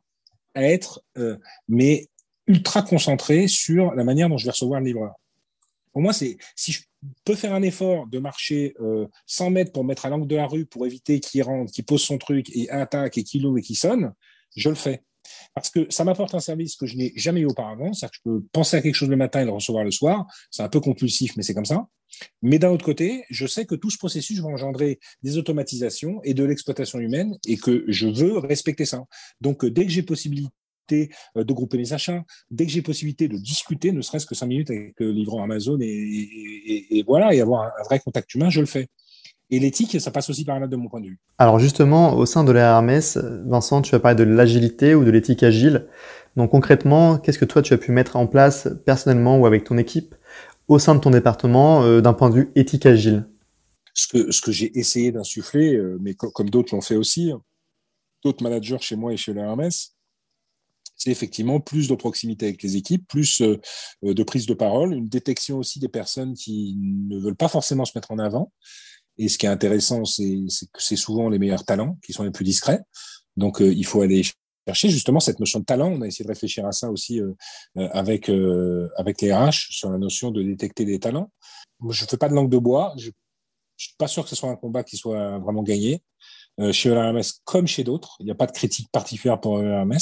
à 0.55 0.65
être 0.65 1.03
euh, 1.17 1.37
mais 1.69 2.09
ultra 2.47 2.83
concentré 2.83 3.47
sur 3.47 3.95
la 3.95 4.03
manière 4.03 4.29
dont 4.29 4.39
je 4.39 4.45
vais 4.45 4.51
recevoir 4.51 4.81
le 4.81 4.87
livreur. 4.87 5.15
Pour 5.93 6.03
moi, 6.03 6.13
c'est 6.13 6.37
si 6.57 6.73
je 6.73 6.83
peux 7.25 7.35
faire 7.35 7.55
un 7.55 7.63
effort 7.63 8.07
de 8.07 8.19
marcher 8.19 8.75
euh, 8.81 9.07
100 9.27 9.51
mètres 9.51 9.73
pour 9.73 9.85
mettre 9.85 10.07
à 10.07 10.09
l'angle 10.09 10.27
de 10.27 10.37
la 10.37 10.47
rue 10.47 10.67
pour 10.67 10.87
éviter 10.87 11.21
qu'il 11.21 11.43
rentre, 11.43 11.73
qu'il 11.73 11.85
pose 11.85 12.03
son 12.03 12.19
truc 12.19 12.51
et 12.55 12.69
attaque 12.71 13.19
et 13.19 13.25
qu'il 13.25 13.47
ouvre 13.47 13.59
et 13.59 13.63
qu'il 13.63 13.77
sonne, 13.77 14.13
je 14.57 14.69
le 14.69 14.75
fais. 14.75 15.03
Parce 15.55 15.71
que 15.71 15.87
ça 15.91 16.05
m'apporte 16.05 16.35
un 16.35 16.41
service 16.41 16.77
que 16.77 16.87
je 16.87 16.97
n'ai 16.97 17.13
jamais 17.17 17.41
eu 17.41 17.47
auparavant. 17.47 17.93
C'est-à-dire 17.93 18.13
que 18.13 18.17
je 18.17 18.31
peux 18.31 18.45
penser 18.53 18.77
à 18.77 18.83
quelque 18.83 18.95
chose 18.95 19.09
le 19.09 19.17
matin 19.17 19.43
et 19.43 19.45
le 19.45 19.51
recevoir 19.51 19.85
le 19.85 19.91
soir. 19.91 20.27
C'est 20.51 20.63
un 20.63 20.69
peu 20.69 20.81
compulsif, 20.81 21.37
mais 21.37 21.43
c'est 21.43 21.55
comme 21.55 21.65
ça. 21.65 21.87
Mais 22.43 22.59
d'un 22.59 22.71
autre 22.71 22.85
côté, 22.85 23.25
je 23.31 23.47
sais 23.47 23.67
que 23.67 23.75
tout 23.75 23.91
ce 23.91 23.99
processus 23.99 24.41
va 24.41 24.49
engendrer 24.49 24.99
des 25.23 25.39
automatisations 25.39 26.21
et 26.25 26.35
de 26.35 26.45
l'exploitation 26.45 26.99
humaine 26.99 27.37
et 27.47 27.57
que 27.57 27.85
je 27.89 28.09
veux 28.09 28.39
respecter 28.39 28.85
ça. 28.85 29.05
Donc, 29.41 29.65
dès 29.65 29.85
que 29.85 29.91
j'ai 29.91 30.03
possibilité 30.03 30.51
euh, 31.37 31.45
de 31.45 31.53
grouper 31.53 31.79
les 31.79 31.93
achats, 31.93 32.25
dès 32.51 32.67
que 32.67 32.73
j'ai 32.73 32.83
possibilité 32.83 33.29
de 33.29 33.37
discuter, 33.37 33.93
ne 33.93 34.03
serait-ce 34.03 34.27
que 34.27 34.35
cinq 34.35 34.47
minutes 34.47 34.71
avec 34.71 34.95
le 34.99 35.13
livrant 35.13 35.43
Amazon 35.43 35.79
et, 35.81 37.05
voilà, 37.07 37.35
et 37.35 37.41
avoir 37.41 37.65
un 37.65 37.83
vrai 37.85 38.01
contact 38.01 38.35
humain, 38.35 38.51
je 38.51 38.61
le 38.61 38.67
fais. 38.67 38.89
Et 39.51 39.59
l'éthique, 39.59 40.01
ça 40.01 40.11
passe 40.11 40.31
aussi 40.31 40.45
par 40.45 40.61
là 40.61 40.67
de 40.67 40.77
mon 40.77 40.89
point 40.89 41.01
de 41.01 41.07
vue. 41.07 41.19
Alors 41.39 41.59
justement, 41.59 42.15
au 42.15 42.25
sein 42.25 42.45
de 42.45 42.53
la 42.53 42.79
RMS, 42.79 43.19
Vincent, 43.47 43.83
tu 43.83 43.95
as 43.95 43.99
parlé 43.99 44.17
de 44.17 44.23
l'agilité 44.23 44.95
ou 44.95 45.05
de 45.05 45.11
l'éthique 45.11 45.43
agile. 45.43 45.89
Donc 46.37 46.53
concrètement, 46.53 47.19
qu'est-ce 47.19 47.39
que 47.39 47.45
toi 47.45 47.61
tu 47.61 47.75
as 47.75 47.79
pu 47.79 47.91
mettre 47.91 48.17
en 48.17 48.27
place 48.27 48.69
personnellement 48.87 49.39
ou 49.39 49.47
avec 49.47 49.65
ton 49.65 49.77
équipe 49.77 50.15
au 50.69 50.79
sein 50.79 50.95
de 50.95 51.01
ton 51.01 51.11
département 51.11 51.83
euh, 51.83 52.01
d'un 52.01 52.13
point 52.13 52.31
de 52.31 52.37
vue 52.37 52.53
éthique 52.55 52.87
agile? 52.87 53.27
Ce 53.93 54.07
que, 54.07 54.31
ce 54.31 54.41
que 54.41 54.53
j'ai 54.53 54.79
essayé 54.79 55.11
d'insuffler, 55.11 55.75
euh, 55.75 55.99
mais 56.01 56.15
comme 56.15 56.49
d'autres 56.49 56.75
l'ont 56.75 56.81
fait 56.81 56.95
aussi, 56.95 57.33
d'autres 58.23 58.45
managers 58.45 58.79
chez 58.81 58.95
moi 58.95 59.13
et 59.13 59.17
chez 59.17 59.35
la 59.35 59.51
RMS, 59.51 59.93
c'est 61.01 61.11
effectivement 61.11 61.61
plus 61.61 61.89
de 61.89 61.95
proximité 61.95 62.47
avec 62.47 62.63
les 62.63 62.77
équipes, 62.77 63.09
plus 63.09 63.41
euh, 63.41 63.59
de 64.03 64.23
prise 64.23 64.47
de 64.47 64.55
parole, 64.55 64.93
une 64.93 65.09
détection 65.09 65.59
aussi 65.59 65.81
des 65.81 65.89
personnes 65.89 66.35
qui 66.35 66.77
ne 66.79 67.19
veulent 67.19 67.37
pas 67.37 67.49
forcément 67.49 67.87
se 67.87 67.93
mettre 67.97 68.13
en 68.13 68.19
avant, 68.19 68.53
et 69.21 69.29
ce 69.29 69.37
qui 69.37 69.45
est 69.45 69.51
intéressant, 69.51 70.07
c'est 70.07 70.25
que 70.73 70.83
c'est 70.83 70.97
souvent 70.97 71.29
les 71.29 71.39
meilleurs 71.39 71.67
talents 71.67 71.99
qui 72.03 72.15
sont 72.15 72.25
les 72.25 72.31
plus 72.31 72.45
discrets. 72.45 72.81
Donc, 73.37 73.61
euh, 73.61 73.71
il 73.71 73.85
faut 73.85 74.01
aller 74.01 74.23
chercher 74.67 74.89
justement 74.89 75.21
cette 75.21 75.41
notion 75.41 75.61
de 75.61 75.67
talent. 75.67 75.93
On 75.93 76.01
a 76.01 76.07
essayé 76.07 76.25
de 76.25 76.31
réfléchir 76.31 76.65
à 76.67 76.73
ça 76.73 76.91
aussi 76.91 77.21
euh, 77.21 77.35
euh, 77.77 77.89
avec, 77.93 78.31
avec 78.97 79.21
les 79.21 79.31
RH 79.33 79.73
sur 79.73 79.91
la 79.91 79.99
notion 79.99 80.31
de 80.31 80.43
détecter 80.43 80.87
des 80.87 80.99
talents. 80.99 81.31
je 81.87 82.03
ne 82.03 82.09
fais 82.09 82.17
pas 82.17 82.31
de 82.31 82.35
langue 82.35 82.49
de 82.49 82.57
bois. 82.57 82.95
Je 82.97 83.09
ne 83.09 83.13
suis 83.77 83.95
pas 83.99 84.09
sûr 84.09 84.23
que 84.25 84.31
ce 84.31 84.37
soit 84.37 84.49
un 84.49 84.57
combat 84.57 84.85
qui 84.85 84.97
soit 84.97 85.39
vraiment 85.39 85.63
gagné. 85.63 86.03
chez 86.73 86.89
l'AMS 86.89 87.21
comme 87.45 87.67
chez 87.67 87.85
d'autres, 87.85 88.17
il 88.21 88.25
n'y 88.25 88.33
a 88.33 88.35
pas 88.35 88.47
de 88.47 88.53
critique 88.53 88.89
particulière 88.91 89.39
pour 89.39 89.59
l'AMS. 89.59 89.99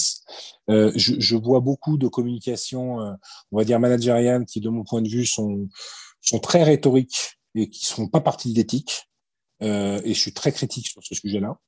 je, 0.68 1.14
je, 1.18 1.36
vois 1.36 1.60
beaucoup 1.60 1.98
de 1.98 2.06
communications, 2.06 2.98
on 3.50 3.56
va 3.56 3.64
dire 3.64 3.80
managériales, 3.80 4.44
qui, 4.46 4.60
de 4.60 4.68
mon 4.68 4.84
point 4.84 5.02
de 5.02 5.08
vue, 5.08 5.26
sont, 5.26 5.68
sont 6.20 6.38
très 6.38 6.62
rhétoriques 6.62 7.38
et 7.54 7.68
qui 7.68 7.84
ne 7.84 7.96
sont 7.96 8.08
pas 8.08 8.20
partie. 8.20 8.54
Euh, 8.58 8.64
et 9.60 10.14
je 10.14 10.18
suis 10.18 10.32
très 10.32 10.52
critique 10.52 10.86
sur 10.86 11.02
ce 11.02 11.14
sujet-là. 11.14 11.58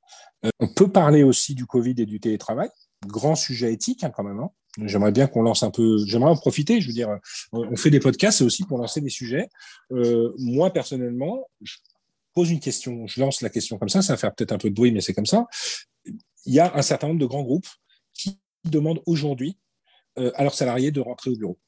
Euh, 0.45 0.49
on 0.59 0.67
peut 0.67 0.91
parler 0.91 1.23
aussi 1.23 1.55
du 1.55 1.65
Covid 1.65 1.95
et 1.97 2.05
du 2.05 2.19
télétravail, 2.19 2.69
grand 3.05 3.35
sujet 3.35 3.73
éthique 3.73 4.03
hein, 4.03 4.11
quand 4.15 4.23
même. 4.23 4.39
Hein. 4.39 4.49
J'aimerais 4.85 5.11
bien 5.11 5.27
qu'on 5.27 5.41
lance 5.41 5.63
un 5.63 5.71
peu, 5.71 5.97
j'aimerais 6.05 6.31
en 6.31 6.37
profiter, 6.37 6.79
je 6.79 6.87
veux 6.87 6.93
dire, 6.93 7.09
on 7.51 7.75
fait 7.75 7.89
des 7.89 7.99
podcasts, 7.99 8.37
c'est 8.37 8.43
aussi 8.45 8.63
pour 8.63 8.77
lancer 8.77 9.01
des 9.01 9.09
sujets. 9.09 9.49
Euh, 9.91 10.33
moi, 10.37 10.71
personnellement, 10.71 11.45
je 11.61 11.75
pose 12.33 12.51
une 12.51 12.61
question, 12.61 13.05
je 13.05 13.19
lance 13.19 13.41
la 13.41 13.49
question 13.49 13.77
comme 13.77 13.89
ça, 13.89 14.01
ça 14.01 14.13
va 14.13 14.17
faire 14.17 14.33
peut-être 14.33 14.53
un 14.53 14.57
peu 14.57 14.69
de 14.69 14.75
bruit, 14.75 14.93
mais 14.93 15.01
c'est 15.01 15.13
comme 15.13 15.25
ça. 15.25 15.45
Il 16.05 16.53
y 16.53 16.59
a 16.59 16.73
un 16.73 16.81
certain 16.81 17.09
nombre 17.09 17.19
de 17.19 17.25
grands 17.25 17.43
groupes 17.43 17.67
qui 18.13 18.39
demandent 18.63 19.01
aujourd'hui 19.05 19.57
euh, 20.17 20.31
à 20.35 20.43
leurs 20.43 20.55
salariés 20.55 20.91
de 20.91 21.01
rentrer 21.01 21.31
au 21.31 21.35
bureau 21.35 21.59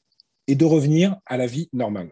et 0.46 0.54
de 0.54 0.64
revenir 0.64 1.16
à 1.26 1.36
la 1.36 1.46
vie 1.46 1.68
normale. 1.74 2.10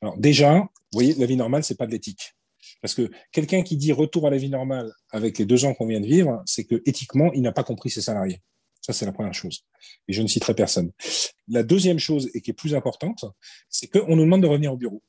Alors 0.00 0.16
déjà, 0.16 0.60
vous 0.60 0.68
voyez, 0.94 1.14
la 1.14 1.26
vie 1.26 1.36
normale, 1.36 1.62
c'est 1.62 1.76
pas 1.76 1.86
de 1.86 1.92
l'éthique. 1.92 2.37
Parce 2.80 2.94
que 2.94 3.10
quelqu'un 3.32 3.62
qui 3.62 3.76
dit 3.76 3.92
retour 3.92 4.26
à 4.26 4.30
la 4.30 4.36
vie 4.36 4.50
normale 4.50 4.92
avec 5.10 5.38
les 5.38 5.44
deux 5.44 5.64
ans 5.64 5.74
qu'on 5.74 5.86
vient 5.86 6.00
de 6.00 6.06
vivre, 6.06 6.42
c'est 6.46 6.64
que 6.64 6.80
éthiquement, 6.86 7.32
il 7.32 7.42
n'a 7.42 7.52
pas 7.52 7.64
compris 7.64 7.90
ses 7.90 8.02
salariés. 8.02 8.40
Ça, 8.80 8.92
c'est 8.92 9.04
la 9.04 9.12
première 9.12 9.34
chose. 9.34 9.64
Et 10.06 10.12
je 10.12 10.22
ne 10.22 10.28
citerai 10.28 10.54
personne. 10.54 10.92
La 11.48 11.62
deuxième 11.62 11.98
chose, 11.98 12.30
et 12.34 12.40
qui 12.40 12.50
est 12.50 12.54
plus 12.54 12.74
importante, 12.74 13.24
c'est 13.68 13.88
qu'on 13.88 14.16
nous 14.16 14.24
demande 14.24 14.42
de 14.42 14.46
revenir 14.46 14.72
au 14.72 14.76
bureau. 14.76 15.02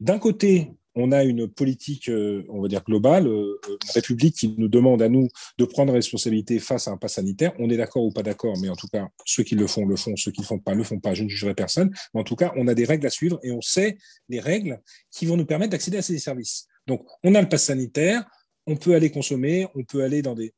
D'un 0.00 0.18
côté, 0.18 0.70
on 0.96 1.12
a 1.12 1.22
une 1.22 1.46
politique, 1.46 2.08
euh, 2.08 2.42
on 2.48 2.62
va 2.62 2.68
dire 2.68 2.82
globale, 2.82 3.28
euh, 3.28 3.60
une 3.68 3.90
République 3.94 4.34
qui 4.34 4.54
nous 4.56 4.68
demande 4.68 5.02
à 5.02 5.08
nous 5.08 5.28
de 5.58 5.64
prendre 5.66 5.92
responsabilité 5.92 6.58
face 6.58 6.88
à 6.88 6.92
un 6.92 6.96
pas 6.96 7.08
sanitaire. 7.08 7.52
On 7.58 7.68
est 7.68 7.76
d'accord 7.76 8.02
ou 8.02 8.10
pas 8.10 8.22
d'accord, 8.22 8.56
mais 8.60 8.70
en 8.70 8.76
tout 8.76 8.88
cas, 8.88 9.08
ceux 9.26 9.42
qui 9.42 9.54
le 9.54 9.66
font, 9.66 9.84
le 9.84 9.96
font, 9.96 10.16
ceux 10.16 10.32
qui 10.32 10.40
ne 10.40 10.44
le 10.44 10.48
font 10.48 10.58
pas, 10.58 10.74
le 10.74 10.82
font 10.82 10.98
pas. 10.98 11.14
Je 11.14 11.22
ne 11.22 11.28
jugerai 11.28 11.54
personne. 11.54 11.90
Mais 12.14 12.20
en 12.20 12.24
tout 12.24 12.34
cas, 12.34 12.52
on 12.56 12.66
a 12.66 12.74
des 12.74 12.86
règles 12.86 13.06
à 13.06 13.10
suivre 13.10 13.38
et 13.42 13.52
on 13.52 13.60
sait 13.60 13.98
les 14.30 14.40
règles 14.40 14.80
qui 15.10 15.26
vont 15.26 15.36
nous 15.36 15.46
permettre 15.46 15.72
d'accéder 15.72 15.98
à 15.98 16.02
ces 16.02 16.18
services. 16.18 16.66
Donc, 16.86 17.06
on 17.22 17.34
a 17.34 17.42
le 17.42 17.48
pass 17.48 17.64
sanitaire, 17.64 18.24
on 18.66 18.76
peut 18.76 18.94
aller 18.94 19.10
consommer, 19.10 19.66
on 19.74 19.84
peut 19.84 20.02
aller 20.02 20.22
dans 20.22 20.34
des. 20.34 20.54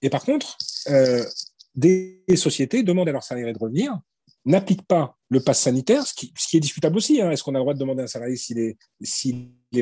Et 0.00 0.08
par 0.08 0.24
contre, 0.24 0.56
euh, 0.88 1.24
des 1.74 2.24
sociétés 2.36 2.82
demandent 2.82 3.08
à 3.08 3.12
leurs 3.12 3.24
salariés 3.24 3.52
de 3.52 3.58
revenir, 3.58 3.98
n'appliquent 4.44 4.86
pas 4.86 5.16
le 5.30 5.40
pass 5.40 5.60
sanitaire, 5.60 6.06
ce 6.06 6.14
qui, 6.14 6.32
est 6.56 6.60
discutable 6.60 6.96
aussi. 6.96 7.20
Hein. 7.20 7.30
Est-ce 7.30 7.42
qu'on 7.42 7.54
a 7.54 7.58
le 7.58 7.62
droit 7.62 7.74
de 7.74 7.78
demander 7.78 8.02
à 8.02 8.04
un 8.04 8.08
salarié 8.08 8.36
s'il 8.36 8.58
est, 8.58 8.76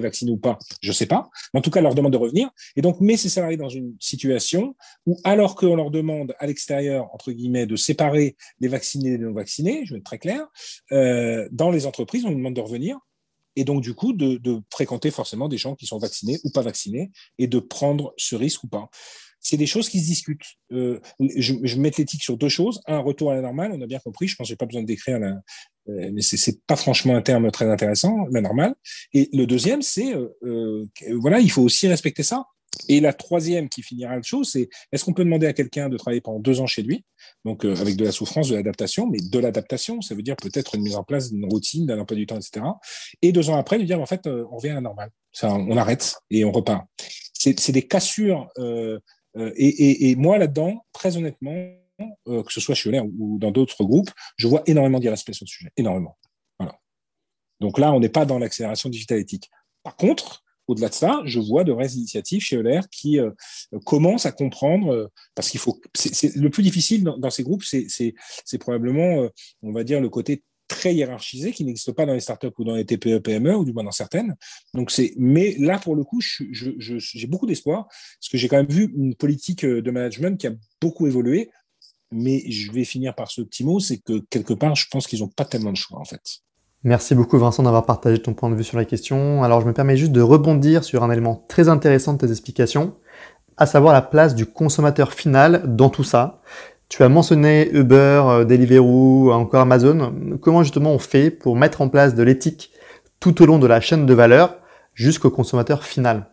vacciné 0.00 0.32
ou 0.32 0.38
pas? 0.38 0.58
Je 0.80 0.88
ne 0.88 0.92
sais 0.94 1.06
pas. 1.06 1.28
En 1.52 1.60
tout 1.60 1.70
cas, 1.70 1.80
leur 1.80 1.94
demande 1.94 2.12
de 2.12 2.18
revenir. 2.18 2.50
Et 2.76 2.82
donc, 2.82 3.00
met 3.00 3.16
ces 3.16 3.28
salariés 3.28 3.56
dans 3.56 3.68
une 3.68 3.94
situation 4.00 4.74
où, 5.06 5.18
alors 5.24 5.56
qu'on 5.56 5.76
leur 5.76 5.90
demande 5.90 6.34
à 6.38 6.46
l'extérieur, 6.46 7.12
entre 7.12 7.32
guillemets, 7.32 7.66
de 7.66 7.76
séparer 7.76 8.36
les 8.60 8.68
vaccinés 8.68 9.10
et 9.10 9.18
les 9.18 9.24
non-vaccinés, 9.24 9.82
je 9.84 9.94
vais 9.94 9.98
être 9.98 10.04
très 10.04 10.18
clair, 10.18 10.46
euh, 10.92 11.48
dans 11.52 11.70
les 11.70 11.86
entreprises, 11.86 12.24
on 12.24 12.30
demande 12.30 12.54
de 12.54 12.60
revenir. 12.60 12.98
Et 13.54 13.64
donc, 13.64 13.82
du 13.82 13.92
coup, 13.92 14.14
de 14.14 14.62
fréquenter 14.70 15.10
forcément 15.10 15.48
des 15.48 15.58
gens 15.58 15.74
qui 15.74 15.86
sont 15.86 15.98
vaccinés 15.98 16.38
ou 16.44 16.50
pas 16.50 16.62
vaccinés 16.62 17.10
et 17.38 17.46
de 17.46 17.58
prendre 17.58 18.14
ce 18.16 18.34
risque 18.34 18.64
ou 18.64 18.68
pas 18.68 18.88
c'est 19.42 19.56
des 19.56 19.66
choses 19.66 19.88
qui 19.88 20.00
se 20.00 20.06
discutent. 20.06 20.46
Euh, 20.72 21.00
je, 21.36 21.54
je 21.62 21.76
mets 21.78 21.92
l'éthique 21.96 22.22
sur 22.22 22.36
deux 22.36 22.48
choses. 22.48 22.80
Un, 22.86 23.00
retour 23.00 23.32
à 23.32 23.34
la 23.34 23.42
normale, 23.42 23.72
on 23.74 23.80
a 23.82 23.86
bien 23.86 23.98
compris, 23.98 24.28
je 24.28 24.36
pense 24.36 24.46
que 24.46 24.48
j'ai 24.48 24.56
pas 24.56 24.66
besoin 24.66 24.82
décrire, 24.82 25.18
la, 25.18 25.40
euh, 25.88 26.10
mais 26.12 26.22
c'est 26.22 26.64
pas 26.66 26.76
franchement 26.76 27.16
un 27.16 27.22
terme 27.22 27.50
très 27.50 27.68
intéressant, 27.68 28.26
la 28.30 28.40
normale. 28.40 28.74
Et 29.12 29.28
le 29.32 29.46
deuxième, 29.46 29.82
c'est, 29.82 30.14
euh, 30.14 30.28
euh, 30.44 30.86
voilà, 31.20 31.40
il 31.40 31.50
faut 31.50 31.62
aussi 31.62 31.88
respecter 31.88 32.22
ça. 32.22 32.44
Et 32.88 33.00
la 33.00 33.12
troisième 33.12 33.68
qui 33.68 33.82
finira 33.82 34.16
le 34.16 34.22
chose, 34.22 34.50
c'est 34.52 34.68
est-ce 34.92 35.04
qu'on 35.04 35.12
peut 35.12 35.24
demander 35.24 35.46
à 35.46 35.52
quelqu'un 35.52 35.88
de 35.88 35.96
travailler 35.96 36.20
pendant 36.20 36.40
deux 36.40 36.60
ans 36.60 36.66
chez 36.66 36.82
lui, 36.82 37.04
donc 37.44 37.64
euh, 37.64 37.76
avec 37.76 37.96
de 37.96 38.04
la 38.04 38.12
souffrance, 38.12 38.48
de 38.48 38.56
l'adaptation, 38.56 39.06
mais 39.06 39.18
de 39.20 39.38
l'adaptation, 39.38 40.00
ça 40.00 40.14
veut 40.14 40.22
dire 40.22 40.36
peut-être 40.36 40.74
une 40.74 40.82
mise 40.82 40.96
en 40.96 41.04
place 41.04 41.30
d'une 41.30 41.44
routine, 41.44 41.86
d'un 41.86 41.98
emploi 41.98 42.16
du 42.16 42.26
temps, 42.26 42.36
etc. 42.36 42.64
Et 43.20 43.32
deux 43.32 43.50
ans 43.50 43.58
après, 43.58 43.78
lui 43.78 43.84
dire 43.84 44.00
en 44.00 44.06
fait, 44.06 44.26
on 44.26 44.56
revient 44.56 44.70
à 44.70 44.74
la 44.76 44.80
normale, 44.80 45.10
ça, 45.32 45.52
on 45.52 45.76
arrête 45.76 46.16
et 46.30 46.44
on 46.44 46.52
repart. 46.52 46.86
C'est 47.34 47.72
des 47.72 47.82
cassures 47.82 48.48
euh, 48.58 48.98
euh, 49.36 49.52
et, 49.56 50.14
moi, 50.16 50.38
là-dedans, 50.38 50.84
très 50.92 51.16
honnêtement, 51.16 51.74
euh, 52.28 52.42
que 52.42 52.52
ce 52.52 52.60
soit 52.60 52.74
chez 52.74 52.88
Euler 52.88 53.00
ou 53.18 53.38
dans 53.38 53.50
d'autres 53.50 53.84
groupes, 53.84 54.10
je 54.36 54.48
vois 54.48 54.62
énormément 54.66 54.98
d'irrespect 54.98 55.32
sur 55.32 55.46
ce 55.46 55.54
sujet. 55.54 55.70
Énormément. 55.76 56.16
Donc 57.60 57.78
là, 57.78 57.92
on 57.92 58.00
n'est 58.00 58.08
pas 58.08 58.24
dans 58.24 58.40
l'accélération 58.40 58.88
digitale 58.88 59.18
éthique. 59.18 59.48
Par 59.84 59.94
contre, 59.94 60.42
au-delà 60.66 60.88
de 60.88 60.94
ça, 60.94 61.22
je 61.24 61.38
vois 61.38 61.62
de 61.62 61.70
vraies 61.72 61.92
initiatives 61.92 62.40
chez 62.40 62.56
Euler 62.56 62.80
qui 62.90 63.20
euh, 63.20 63.30
commencent 63.86 64.26
à 64.26 64.32
comprendre, 64.32 65.10
parce 65.36 65.48
qu'il 65.48 65.60
faut. 65.60 65.80
C'est 65.94 66.34
le 66.34 66.50
plus 66.50 66.64
difficile 66.64 67.04
dans 67.04 67.30
ces 67.30 67.44
groupes, 67.44 67.62
c'est 67.62 68.58
probablement, 68.58 69.28
on 69.62 69.72
va 69.72 69.84
dire, 69.84 70.00
le 70.00 70.08
côté 70.08 70.42
très 70.72 70.94
hiérarchisé 70.94 71.52
qui 71.52 71.64
n'existe 71.64 71.92
pas 71.92 72.06
dans 72.06 72.14
les 72.14 72.20
startups 72.20 72.48
ou 72.58 72.64
dans 72.64 72.74
les 72.74 72.84
TPE, 72.84 73.18
PME, 73.18 73.54
ou 73.54 73.64
du 73.64 73.72
moins 73.72 73.84
dans 73.84 73.92
certaines. 73.92 74.34
Donc 74.74 74.90
mais 75.18 75.54
là, 75.58 75.78
pour 75.78 75.94
le 75.94 76.02
coup, 76.02 76.20
j'ai 76.20 77.26
beaucoup 77.26 77.46
d'espoir, 77.46 77.86
parce 77.86 78.28
que 78.30 78.38
j'ai 78.38 78.48
quand 78.48 78.56
même 78.56 78.66
vu 78.66 78.92
une 78.96 79.14
politique 79.14 79.64
de 79.64 79.90
management 79.90 80.40
qui 80.40 80.46
a 80.46 80.52
beaucoup 80.80 81.06
évolué. 81.06 81.50
Mais 82.14 82.42
je 82.50 82.70
vais 82.72 82.84
finir 82.84 83.14
par 83.14 83.30
ce 83.30 83.40
petit 83.40 83.64
mot, 83.64 83.80
c'est 83.80 83.98
que 83.98 84.20
quelque 84.28 84.52
part, 84.52 84.74
je 84.74 84.86
pense 84.90 85.06
qu'ils 85.06 85.20
n'ont 85.20 85.28
pas 85.28 85.46
tellement 85.46 85.72
de 85.72 85.78
choix, 85.78 85.98
en 85.98 86.04
fait. 86.04 86.42
Merci 86.84 87.14
beaucoup 87.14 87.38
Vincent 87.38 87.62
d'avoir 87.62 87.86
partagé 87.86 88.20
ton 88.20 88.34
point 88.34 88.50
de 88.50 88.56
vue 88.56 88.64
sur 88.64 88.76
la 88.76 88.84
question. 88.84 89.44
Alors 89.44 89.60
je 89.60 89.66
me 89.66 89.72
permets 89.72 89.96
juste 89.96 90.10
de 90.10 90.20
rebondir 90.20 90.82
sur 90.82 91.04
un 91.04 91.10
élément 91.12 91.46
très 91.48 91.68
intéressant 91.68 92.14
de 92.14 92.18
tes 92.18 92.30
explications, 92.30 92.96
à 93.56 93.66
savoir 93.66 93.94
la 93.94 94.02
place 94.02 94.34
du 94.34 94.46
consommateur 94.46 95.12
final 95.12 95.76
dans 95.76 95.90
tout 95.90 96.02
ça. 96.02 96.42
Tu 96.92 97.02
as 97.02 97.08
mentionné 97.08 97.70
Uber, 97.72 98.22
euh, 98.26 98.44
Deliveroo, 98.44 99.32
encore 99.32 99.62
Amazon. 99.62 100.12
Comment 100.42 100.62
justement 100.62 100.90
on 100.90 100.98
fait 100.98 101.30
pour 101.30 101.56
mettre 101.56 101.80
en 101.80 101.88
place 101.88 102.14
de 102.14 102.22
l'éthique 102.22 102.70
tout 103.18 103.40
au 103.42 103.46
long 103.46 103.58
de 103.58 103.66
la 103.66 103.80
chaîne 103.80 104.04
de 104.04 104.12
valeur 104.12 104.58
jusqu'au 104.92 105.30
consommateur 105.30 105.84
final? 105.84 106.26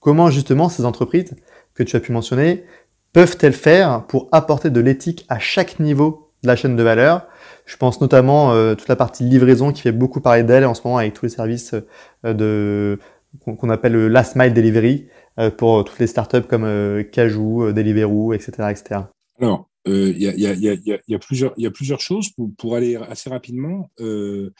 Comment 0.00 0.30
justement 0.30 0.70
ces 0.70 0.86
entreprises 0.86 1.36
que 1.74 1.82
tu 1.82 1.96
as 1.96 2.00
pu 2.00 2.12
mentionner 2.12 2.64
peuvent-elles 3.12 3.52
faire 3.52 4.06
pour 4.06 4.30
apporter 4.32 4.70
de 4.70 4.80
l'éthique 4.80 5.26
à 5.28 5.38
chaque 5.38 5.80
niveau 5.80 6.30
de 6.42 6.48
la 6.48 6.56
chaîne 6.56 6.76
de 6.76 6.82
valeur? 6.82 7.26
Je 7.66 7.76
pense 7.76 8.00
notamment 8.00 8.52
euh, 8.52 8.74
toute 8.74 8.88
la 8.88 8.96
partie 8.96 9.22
livraison 9.22 9.70
qui 9.70 9.82
fait 9.82 9.92
beaucoup 9.92 10.22
parler 10.22 10.44
d'elle 10.44 10.64
en 10.64 10.72
ce 10.72 10.80
moment 10.82 10.96
avec 10.96 11.12
tous 11.12 11.26
les 11.26 11.30
services 11.30 11.74
euh, 12.24 12.32
de 12.32 12.98
qu'on 13.44 13.68
appelle 13.68 13.92
le 13.92 14.08
last 14.08 14.34
mile 14.34 14.54
delivery 14.54 15.08
pour 15.58 15.84
toutes 15.84 15.98
les 15.98 16.06
startups 16.06 16.46
comme 16.48 17.04
Cajou, 17.12 17.70
Deliveroo, 17.70 18.32
etc., 18.32 18.52
etc. 18.70 19.00
Alors, 19.38 19.68
il 19.86 20.18
y, 20.18 21.14
a, 21.14 21.18
plusieurs, 21.18 22.00
choses 22.00 22.30
pour, 22.58 22.76
aller 22.76 22.96
assez 22.96 23.30
rapidement. 23.30 23.90
Euh, 24.00 24.52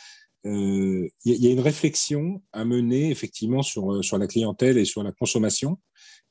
euh, 0.47 1.09
il 1.25 1.45
y, 1.45 1.49
a 1.49 1.51
une 1.51 1.61
réflexion 1.61 2.43
à 2.53 2.65
mener 2.65 3.11
effectivement 3.11 3.63
sur, 3.63 3.91
la 4.19 4.27
clientèle 4.27 4.79
et 4.79 4.85
sur 4.85 5.03
la 5.03 5.11
consommation, 5.11 5.79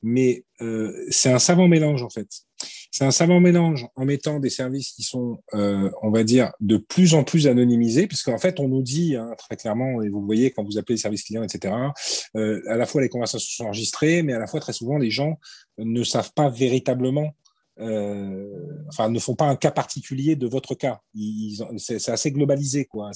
mais 0.02 0.44
euh, 0.62 0.92
c'est 1.10 1.30
un 1.30 1.38
savant 1.38 1.68
mélange 1.68 2.02
en 2.02 2.08
fait. 2.08 2.28
C'est 2.90 3.04
un 3.04 3.10
savant 3.10 3.40
mélange 3.40 3.86
en 3.94 4.06
mettant 4.06 4.40
des 4.40 4.48
services 4.48 4.92
qui 4.92 5.02
sont, 5.02 5.42
on 5.52 6.10
va 6.10 6.24
dire, 6.24 6.50
de 6.60 6.78
plus 6.78 7.12
en 7.12 7.24
plus 7.24 7.46
anonymisés, 7.46 8.06
puisqu'en 8.06 8.38
fait, 8.38 8.58
on 8.58 8.68
nous 8.68 8.80
dit 8.80 9.16
hein, 9.16 9.34
très 9.36 9.56
clairement, 9.56 10.00
et 10.00 10.08
vous 10.08 10.24
voyez 10.24 10.50
quand 10.50 10.64
vous 10.64 10.78
appelez 10.78 10.94
les 10.94 11.02
services 11.02 11.24
clients, 11.24 11.42
etc., 11.42 11.74
à 12.34 12.76
la 12.76 12.86
fois 12.86 13.02
les 13.02 13.10
conversations 13.10 13.64
sont 13.64 13.68
enregistrées, 13.68 14.22
mais 14.22 14.32
à 14.32 14.38
la 14.38 14.46
fois 14.46 14.60
très 14.60 14.72
souvent 14.72 14.96
les 14.96 15.10
gens 15.10 15.38
ne 15.76 16.02
savent 16.02 16.32
pas 16.32 16.48
véritablement 16.48 17.34
euh, 17.78 18.48
enfin, 18.88 19.08
ne 19.08 19.18
font 19.18 19.34
pas 19.34 19.46
un 19.46 19.56
cas 19.56 19.70
particulier 19.70 20.36
de 20.36 20.46
votre 20.46 20.74
cas. 20.74 21.00
C'est 21.76 22.08
assez 22.08 22.32
globalisé, 22.32 22.86
quoi. 22.86 23.10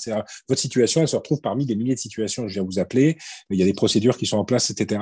Votre 0.49 0.61
situation, 0.61 1.01
elle 1.01 1.09
se 1.09 1.17
retrouve 1.17 1.41
parmi 1.41 1.67
des 1.67 1.77
milliers 1.77 1.95
de 1.95 2.01
situations. 2.01 2.47
Je 2.49 2.55
viens 2.55 2.63
vous 2.63 2.79
appeler, 2.79 3.17
il 3.51 3.59
y 3.59 3.63
a 3.63 3.67
des 3.67 3.75
procédures 3.75 4.19
qui 4.19 4.27
sont 4.27 4.39
en 4.39 4.45
place, 4.45 4.71
etc. 4.71 5.01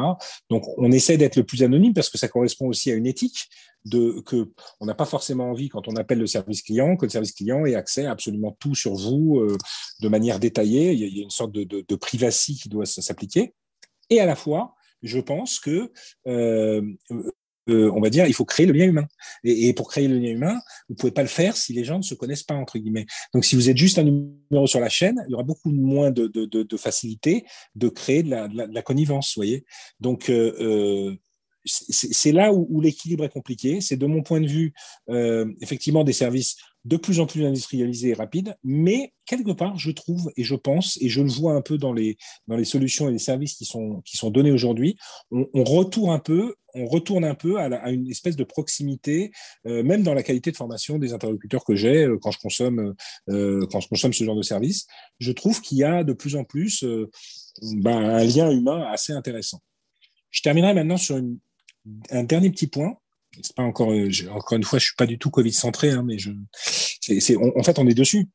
Donc, 0.50 0.64
on 0.78 0.90
essaie 0.92 1.16
d'être 1.16 1.36
le 1.36 1.44
plus 1.44 1.62
anonyme 1.62 1.94
parce 1.94 2.10
que 2.10 2.18
ça 2.18 2.28
correspond 2.28 2.68
aussi 2.68 2.90
à 2.90 2.94
une 2.94 3.06
éthique 3.06 3.48
de 3.84 4.20
que 4.26 4.50
on 4.80 4.86
n'a 4.86 4.94
pas 4.94 5.04
forcément 5.04 5.50
envie 5.50 5.68
quand 5.68 5.86
on 5.86 5.94
appelle 5.94 6.18
le 6.18 6.26
service 6.26 6.62
client 6.62 6.96
que 6.96 7.06
le 7.06 7.10
service 7.10 7.32
client 7.32 7.64
ait 7.64 7.76
accès 7.76 8.06
à 8.06 8.10
absolument 8.10 8.56
tout 8.58 8.74
sur 8.74 8.94
vous 8.94 9.38
euh, 9.38 9.56
de 10.00 10.08
manière 10.08 10.40
détaillée. 10.40 10.92
Il 10.92 11.16
y, 11.16 11.20
a, 11.20 11.22
une 11.22 11.30
sorte 11.30 11.52
de, 11.52 11.64
de, 11.64 11.84
de 11.86 11.96
privacy 11.96 12.56
qui 12.56 12.68
doit 12.68 12.86
s'appliquer. 12.86 13.54
Et 14.10 14.20
à 14.20 14.26
la 14.26 14.34
fois, 14.34 14.74
je 15.02 15.20
pense 15.20 15.58
que 15.60 15.92
euh, 16.26 16.82
on 17.68 18.00
va 18.00 18.10
dire, 18.10 18.26
il 18.26 18.34
faut 18.34 18.44
créer 18.44 18.66
le 18.66 18.72
lien 18.72 18.86
humain. 18.86 19.06
Et, 19.44 19.72
pour 19.72 19.88
créer 19.88 20.08
le 20.08 20.18
lien 20.18 20.30
humain, 20.30 20.58
vous 20.88 20.94
pouvez 20.94 21.12
pas 21.12 21.22
le 21.22 21.28
faire 21.28 21.56
si 21.56 21.72
les 21.72 21.84
gens 21.84 21.98
ne 21.98 22.02
se 22.02 22.14
connaissent 22.14 22.42
pas 22.42 22.54
entre 22.54 22.78
guillemets. 22.78 23.06
Donc, 23.34 23.44
si 23.44 23.54
vous 23.54 23.68
êtes 23.70 23.76
juste 23.76 23.98
un 23.98 24.04
numéro 24.04 24.66
sur 24.66 24.80
la 24.80 24.88
chaîne, 24.88 25.22
il 25.28 25.32
y 25.32 25.34
aura 25.34 25.42
beaucoup 25.42 25.70
moins 25.70 26.10
de, 26.10 26.76
facilité 26.76 27.44
de 27.74 27.88
créer 27.88 28.22
de 28.22 28.30
la, 28.30 28.82
connivence, 28.82 29.34
voyez. 29.36 29.64
Donc, 30.00 30.30
euh, 30.30 30.54
euh, 30.60 31.16
c'est 31.68 32.32
là 32.32 32.52
où, 32.52 32.80
l'équilibre 32.80 33.24
est 33.24 33.28
compliqué. 33.28 33.80
C'est 33.80 33.96
de 33.96 34.06
mon 34.06 34.22
point 34.22 34.40
de 34.40 34.46
vue, 34.46 34.72
euh, 35.10 35.50
effectivement, 35.60 36.04
des 36.04 36.12
services 36.12 36.56
de 36.84 36.96
plus 36.96 37.20
en 37.20 37.26
plus 37.26 37.44
industrialisés 37.44 38.10
et 38.10 38.14
rapides, 38.14 38.56
mais 38.64 39.12
quelque 39.26 39.50
part, 39.50 39.78
je 39.78 39.90
trouve 39.90 40.32
et 40.36 40.44
je 40.44 40.54
pense, 40.54 40.96
et 41.02 41.08
je 41.08 41.20
le 41.20 41.28
vois 41.28 41.52
un 41.52 41.60
peu 41.60 41.76
dans 41.76 41.92
les, 41.92 42.16
dans 42.46 42.56
les 42.56 42.64
solutions 42.64 43.08
et 43.08 43.12
les 43.12 43.18
services 43.18 43.54
qui 43.54 43.66
sont, 43.66 44.00
qui 44.06 44.16
sont 44.16 44.30
donnés 44.30 44.52
aujourd'hui, 44.52 44.96
on, 45.30 45.64
retourne 45.64 46.10
un 46.10 46.18
peu, 46.18 46.54
on 46.74 46.86
retourne 46.86 47.24
un 47.24 47.34
peu 47.34 47.58
à, 47.58 47.90
une 47.90 48.08
espèce 48.08 48.36
de 48.36 48.44
proximité, 48.44 49.32
euh, 49.66 49.82
même 49.82 50.02
dans 50.02 50.14
la 50.14 50.22
qualité 50.22 50.50
de 50.50 50.56
formation 50.56 50.98
des 50.98 51.12
interlocuteurs 51.12 51.64
que 51.64 51.74
j'ai 51.74 52.04
euh, 52.04 52.16
quand 52.16 52.30
je 52.30 52.38
consomme, 52.38 52.94
quand 53.26 53.80
je 53.80 53.88
consomme 53.88 54.14
ce 54.14 54.24
genre 54.24 54.36
de 54.36 54.42
service. 54.42 54.86
Je 55.18 55.32
trouve 55.32 55.60
qu'il 55.60 55.78
y 55.78 55.84
a 55.84 56.04
de 56.04 56.12
plus 56.14 56.36
en 56.36 56.44
plus 56.44 56.84
ben, 57.62 57.98
un 57.98 58.24
lien 58.24 58.50
humain 58.50 58.86
assez 58.90 59.12
intéressant. 59.12 59.60
Je 60.30 60.42
terminerai 60.42 60.74
maintenant 60.74 60.96
sur 60.96 61.16
une, 61.16 61.38
un 62.10 62.24
dernier 62.24 62.50
petit 62.50 62.66
point. 62.66 62.96
C'est 63.42 63.54
pas 63.54 63.62
encore, 63.62 63.92
euh, 63.92 64.10
encore 64.30 64.56
une 64.56 64.64
fois, 64.64 64.78
je 64.78 64.86
suis 64.86 64.96
pas 64.96 65.06
du 65.06 65.18
tout 65.18 65.30
Covid 65.30 65.52
centré, 65.52 65.90
hein, 65.90 66.02
mais 66.02 66.16
c'est, 67.00 67.36
en 67.36 67.62
fait, 67.62 67.78
on 67.78 67.86
est 67.86 67.94
dessus. 67.94 68.26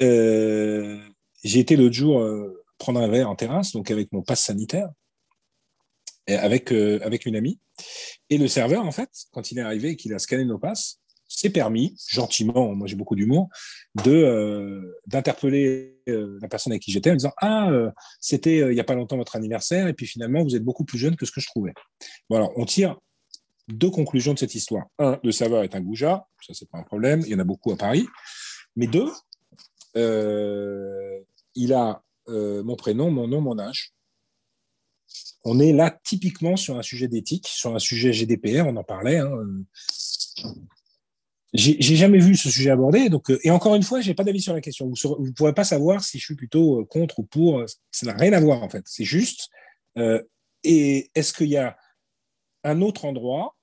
Euh, 0.00 1.02
j'ai 1.42 1.60
été 1.60 1.76
l'autre 1.76 1.94
jour 1.94 2.20
euh, 2.20 2.64
prendre 2.78 3.00
un 3.00 3.08
verre 3.08 3.28
en 3.28 3.34
terrasse, 3.34 3.72
donc 3.72 3.90
avec 3.90 4.12
mon 4.12 4.22
passe 4.22 4.44
sanitaire, 4.44 4.88
avec 6.28 6.70
avec 6.70 7.26
une 7.26 7.36
amie. 7.36 7.58
Et 8.30 8.38
le 8.38 8.46
serveur, 8.46 8.84
en 8.84 8.92
fait, 8.92 9.08
quand 9.32 9.50
il 9.50 9.58
est 9.58 9.62
arrivé 9.62 9.90
et 9.90 9.96
qu'il 9.96 10.12
a 10.12 10.18
scanné 10.18 10.44
nos 10.44 10.58
passes, 10.58 11.00
s'est 11.28 11.50
permis, 11.50 11.94
gentiment, 12.08 12.74
moi 12.74 12.86
j'ai 12.86 12.96
beaucoup 12.96 13.14
d'humour, 13.14 13.48
euh, 14.06 14.94
d'interpeller 15.06 16.00
euh, 16.08 16.38
la 16.40 16.48
personne 16.48 16.72
avec 16.72 16.82
qui 16.82 16.90
j'étais 16.90 17.10
en 17.10 17.14
disant 17.14 17.32
ah 17.36 17.70
euh, 17.70 17.90
c'était 18.20 18.58
il 18.58 18.74
y 18.74 18.80
a 18.80 18.84
pas 18.84 18.94
longtemps 18.94 19.16
votre 19.16 19.36
anniversaire 19.36 19.86
et 19.88 19.92
puis 19.92 20.06
finalement 20.06 20.42
vous 20.42 20.56
êtes 20.56 20.64
beaucoup 20.64 20.84
plus 20.84 20.98
jeune 20.98 21.16
que 21.16 21.26
ce 21.26 21.32
que 21.32 21.40
je 21.40 21.46
trouvais. 21.46 21.74
Voilà, 22.30 22.48
on 22.56 22.64
tire 22.64 22.98
deux 23.68 23.90
conclusions 23.90 24.32
de 24.32 24.38
cette 24.38 24.54
histoire. 24.54 24.86
Un, 24.98 25.20
le 25.22 25.30
serveur 25.30 25.62
est 25.62 25.74
un 25.74 25.80
goujat, 25.80 26.26
ça 26.40 26.54
c'est 26.54 26.68
pas 26.68 26.78
un 26.78 26.82
problème, 26.82 27.20
il 27.26 27.28
y 27.28 27.34
en 27.34 27.40
a 27.40 27.44
beaucoup 27.44 27.70
à 27.72 27.76
Paris. 27.76 28.06
Mais 28.76 28.86
deux, 28.86 29.10
il 31.54 31.72
a 31.72 32.02
mon 32.28 32.76
prénom, 32.76 33.10
mon 33.10 33.28
nom, 33.28 33.40
mon 33.40 33.58
âge. 33.58 33.92
On 35.44 35.60
est 35.60 35.72
là 35.72 35.98
typiquement 36.04 36.56
sur 36.56 36.76
un 36.76 36.82
sujet 36.82 37.08
d'éthique, 37.08 37.48
sur 37.48 37.74
un 37.74 37.78
sujet 37.78 38.12
GDPR, 38.12 38.66
on 38.66 38.76
en 38.76 38.84
parlait. 38.84 39.18
Hein, 39.18 39.30
j'ai 41.58 41.96
jamais 41.96 42.18
vu 42.18 42.36
ce 42.36 42.50
sujet 42.50 42.70
abordé, 42.70 43.08
donc 43.08 43.30
euh, 43.30 43.38
et 43.42 43.50
encore 43.50 43.74
une 43.74 43.82
fois, 43.82 44.00
j'ai 44.00 44.14
pas 44.14 44.22
d'avis 44.22 44.40
sur 44.40 44.54
la 44.54 44.60
question. 44.60 44.86
Vous 44.86 45.26
ne 45.26 45.32
pourrez 45.32 45.54
pas 45.54 45.64
savoir 45.64 46.04
si 46.04 46.18
je 46.18 46.24
suis 46.24 46.36
plutôt 46.36 46.80
euh, 46.80 46.84
contre 46.84 47.18
ou 47.18 47.24
pour. 47.24 47.64
Ça 47.90 48.06
n'a 48.06 48.14
rien 48.14 48.32
à 48.32 48.40
voir 48.40 48.62
en 48.62 48.68
fait. 48.68 48.84
C'est 48.86 49.04
juste, 49.04 49.48
euh, 49.96 50.22
et 50.62 51.10
est-ce 51.14 51.32
qu'il 51.32 51.48
y 51.48 51.56
a 51.56 51.76
un 52.64 52.80
autre 52.80 53.04
endroit 53.04 53.54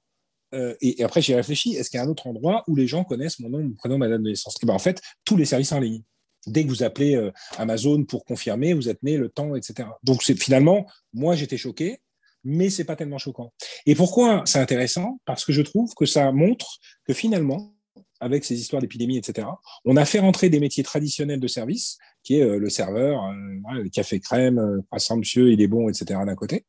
et, 0.79 1.03
après, 1.03 1.21
j'ai 1.21 1.35
réfléchi, 1.35 1.75
est-ce 1.75 1.89
qu'il 1.89 1.97
y 1.97 2.01
a 2.01 2.05
un 2.05 2.07
autre 2.07 2.27
endroit 2.27 2.63
où 2.69 2.77
les 2.77 2.87
gens 2.87 3.03
connaissent 3.03 3.39
mon 3.39 3.49
nom, 3.49 3.61
mon 3.61 3.73
prénom, 3.73 3.97
ma 3.97 4.07
date 4.07 4.21
de 4.21 4.29
naissance? 4.29 4.55
Ben, 4.63 4.73
En 4.73 4.79
fait, 4.79 5.01
tous 5.25 5.35
les 5.35 5.43
services 5.43 5.73
en 5.73 5.81
ligne. 5.81 6.01
Dès 6.47 6.63
que 6.63 6.69
vous 6.69 6.81
appelez 6.81 7.29
Amazon 7.57 8.05
pour 8.05 8.23
confirmer, 8.23 8.73
vous 8.73 8.87
êtes 8.87 9.03
né, 9.03 9.17
le 9.17 9.27
temps, 9.27 9.57
etc. 9.57 9.89
Donc, 10.01 10.23
finalement, 10.23 10.85
moi, 11.13 11.35
j'étais 11.35 11.57
choqué 11.57 11.99
mais 12.45 12.69
c'est 12.69 12.85
pas 12.85 12.95
tellement 12.95 13.17
choquant. 13.17 13.51
Et 13.85 13.95
pourquoi 13.95 14.43
c'est 14.45 14.59
intéressant? 14.59 15.19
Parce 15.25 15.43
que 15.43 15.51
je 15.51 15.63
trouve 15.63 15.93
que 15.95 16.05
ça 16.05 16.31
montre 16.31 16.77
que 17.03 17.13
finalement, 17.13 17.74
avec 18.25 18.43
ces 18.43 18.59
histoires 18.59 18.81
d'épidémie, 18.81 19.17
etc., 19.17 19.47
on 19.85 19.97
a 19.97 20.05
fait 20.05 20.19
rentrer 20.19 20.49
des 20.49 20.59
métiers 20.59 20.83
traditionnels 20.83 21.39
de 21.39 21.47
service, 21.47 21.97
qui 22.23 22.37
est 22.37 22.41
euh, 22.41 22.57
le 22.57 22.69
serveur, 22.69 23.23
euh, 23.23 23.83
le 23.83 23.89
café 23.89 24.19
crème, 24.19 24.57
euh, 24.57 25.15
monsieur, 25.15 25.51
il 25.51 25.61
est 25.61 25.67
bon, 25.67 25.89
etc., 25.89 26.19
d'un 26.25 26.35
côté. 26.35 26.65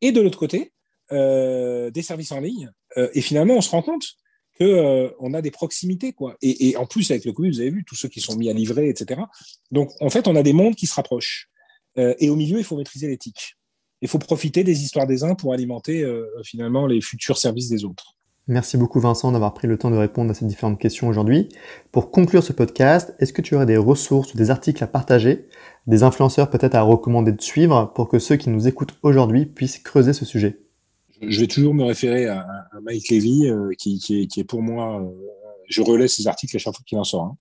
Et 0.00 0.12
de 0.12 0.20
l'autre 0.20 0.38
côté, 0.38 0.72
euh, 1.12 1.90
des 1.90 2.02
services 2.02 2.32
en 2.32 2.40
ligne. 2.40 2.70
et 2.96 3.20
finalement, 3.20 3.54
on 3.54 3.60
se 3.60 3.70
rend 3.70 3.82
compte 3.82 4.06
que 4.58 5.14
on 5.20 5.34
a 5.34 5.42
des 5.42 5.50
proximités, 5.50 6.12
quoi. 6.12 6.36
Et, 6.42 6.68
et, 6.68 6.76
en 6.76 6.86
plus, 6.86 7.10
avec 7.10 7.24
le 7.24 7.32
Covid, 7.32 7.50
vous 7.50 7.60
avez 7.60 7.70
vu 7.70 7.84
tous 7.84 7.94
ceux 7.94 8.08
qui 8.08 8.20
sont 8.20 8.36
mis 8.36 8.50
à 8.50 8.52
livrer, 8.52 8.88
etc. 8.88 9.20
Donc, 9.70 9.90
en 10.00 10.10
fait, 10.10 10.26
on 10.26 10.34
a 10.36 10.42
des 10.42 10.52
mondes 10.52 10.74
qui 10.74 10.86
se 10.86 10.94
rapprochent. 10.94 11.48
et 11.96 12.30
au 12.30 12.36
milieu, 12.36 12.58
il 12.58 12.64
faut 12.64 12.76
maîtriser 12.76 13.08
l'éthique 13.08 13.58
il 14.00 14.08
faut 14.08 14.18
profiter 14.18 14.64
des 14.64 14.82
histoires 14.82 15.06
des 15.06 15.24
uns 15.24 15.34
pour 15.34 15.52
alimenter 15.52 16.02
euh, 16.02 16.24
finalement 16.44 16.86
les 16.86 17.00
futurs 17.00 17.38
services 17.38 17.68
des 17.68 17.84
autres. 17.84 18.14
Merci 18.50 18.78
beaucoup 18.78 18.98
Vincent 18.98 19.30
d'avoir 19.30 19.52
pris 19.52 19.68
le 19.68 19.76
temps 19.76 19.90
de 19.90 19.96
répondre 19.96 20.30
à 20.30 20.34
ces 20.34 20.46
différentes 20.46 20.78
questions 20.78 21.06
aujourd'hui. 21.06 21.50
Pour 21.92 22.10
conclure 22.10 22.42
ce 22.42 22.54
podcast, 22.54 23.14
est-ce 23.18 23.34
que 23.34 23.42
tu 23.42 23.54
aurais 23.54 23.66
des 23.66 23.76
ressources 23.76 24.32
ou 24.32 24.38
des 24.38 24.50
articles 24.50 24.82
à 24.82 24.86
partager, 24.86 25.46
des 25.86 26.02
influenceurs 26.02 26.48
peut-être 26.48 26.74
à 26.74 26.80
recommander 26.80 27.32
de 27.32 27.42
suivre 27.42 27.92
pour 27.94 28.08
que 28.08 28.18
ceux 28.18 28.36
qui 28.36 28.48
nous 28.48 28.66
écoutent 28.66 28.96
aujourd'hui 29.02 29.44
puissent 29.44 29.78
creuser 29.78 30.14
ce 30.14 30.24
sujet? 30.24 30.60
Je 31.20 31.40
vais 31.40 31.46
toujours 31.46 31.74
me 31.74 31.84
référer 31.84 32.26
à, 32.26 32.46
Mike 32.82 33.10
Levy, 33.10 33.50
euh, 33.50 33.72
qui, 33.76 34.30
est, 34.34 34.44
pour 34.44 34.62
moi, 34.62 35.02
euh, 35.02 35.10
je 35.68 35.82
relais 35.82 36.08
ses 36.08 36.26
articles 36.26 36.56
à 36.56 36.58
chaque 36.58 36.74
fois 36.74 36.84
qu'il 36.86 36.98
en 36.98 37.04
sort. 37.04 37.22
Hein. 37.22 37.36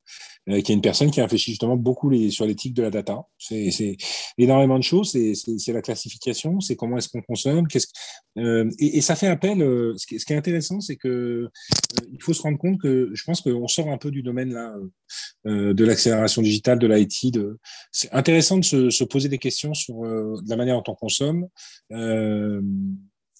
Euh, 0.50 0.62
qui 0.62 0.72
est 0.72 0.75
une 0.75 0.81
personne 0.81 1.12
qui 1.12 1.22
réfléchit 1.22 1.51
justement 1.51 1.75
beaucoup 1.75 2.10
les, 2.10 2.29
sur 2.29 2.46
l'éthique 2.46 2.74
de 2.74 2.81
la 2.81 2.89
data. 2.89 3.25
C'est 3.38 3.98
énormément 4.38 4.77
de 4.77 4.84
choses. 4.84 5.12
C'est 5.12 5.74
la 5.74 5.81
classification, 5.81 6.62
c'est 6.62 6.77
comment 6.77 6.98
est-ce 6.98 7.10
qu'on 7.10 7.22
consomme. 7.22 7.67
Qu'est-ce 7.67 7.88
euh, 8.38 8.69
et, 8.79 8.98
et, 8.98 9.01
ça 9.01 9.15
fait 9.15 9.27
appel. 9.27 9.62
Euh, 9.62 9.93
ce, 9.98 10.07
qui, 10.07 10.19
ce, 10.19 10.25
qui, 10.25 10.31
est 10.31 10.38
intéressant, 10.38 10.79
c'est 10.79 10.96
que 10.96 11.10
euh, 11.10 11.50
faut 12.22 12.34
se 12.34 12.41
rendre 12.41 12.57
compte 12.57 12.79
que 12.79 13.10
je 13.13 13.24
pense 13.25 13.41
qu'on 13.41 13.67
sort 13.67 13.89
un 13.89 13.98
peu 13.98 14.10
du 14.10 14.24
domaine 14.24 14.53
là 14.53 14.74
de 15.46 15.86
l'accélération 15.86 16.41
digitale, 16.41 16.79
de 16.79 16.88
l'IT. 16.88 17.38
C'est 17.91 18.12
intéressant 18.13 18.57
de 18.57 18.65
se, 18.65 18.89
se, 18.89 19.03
poser 19.03 19.29
des 19.29 19.38
questions 19.38 19.74
sur 19.74 20.03
la 20.03 20.55
manière 20.55 20.75
dont 20.75 20.91
on 20.91 20.96
consomme. 20.96 21.48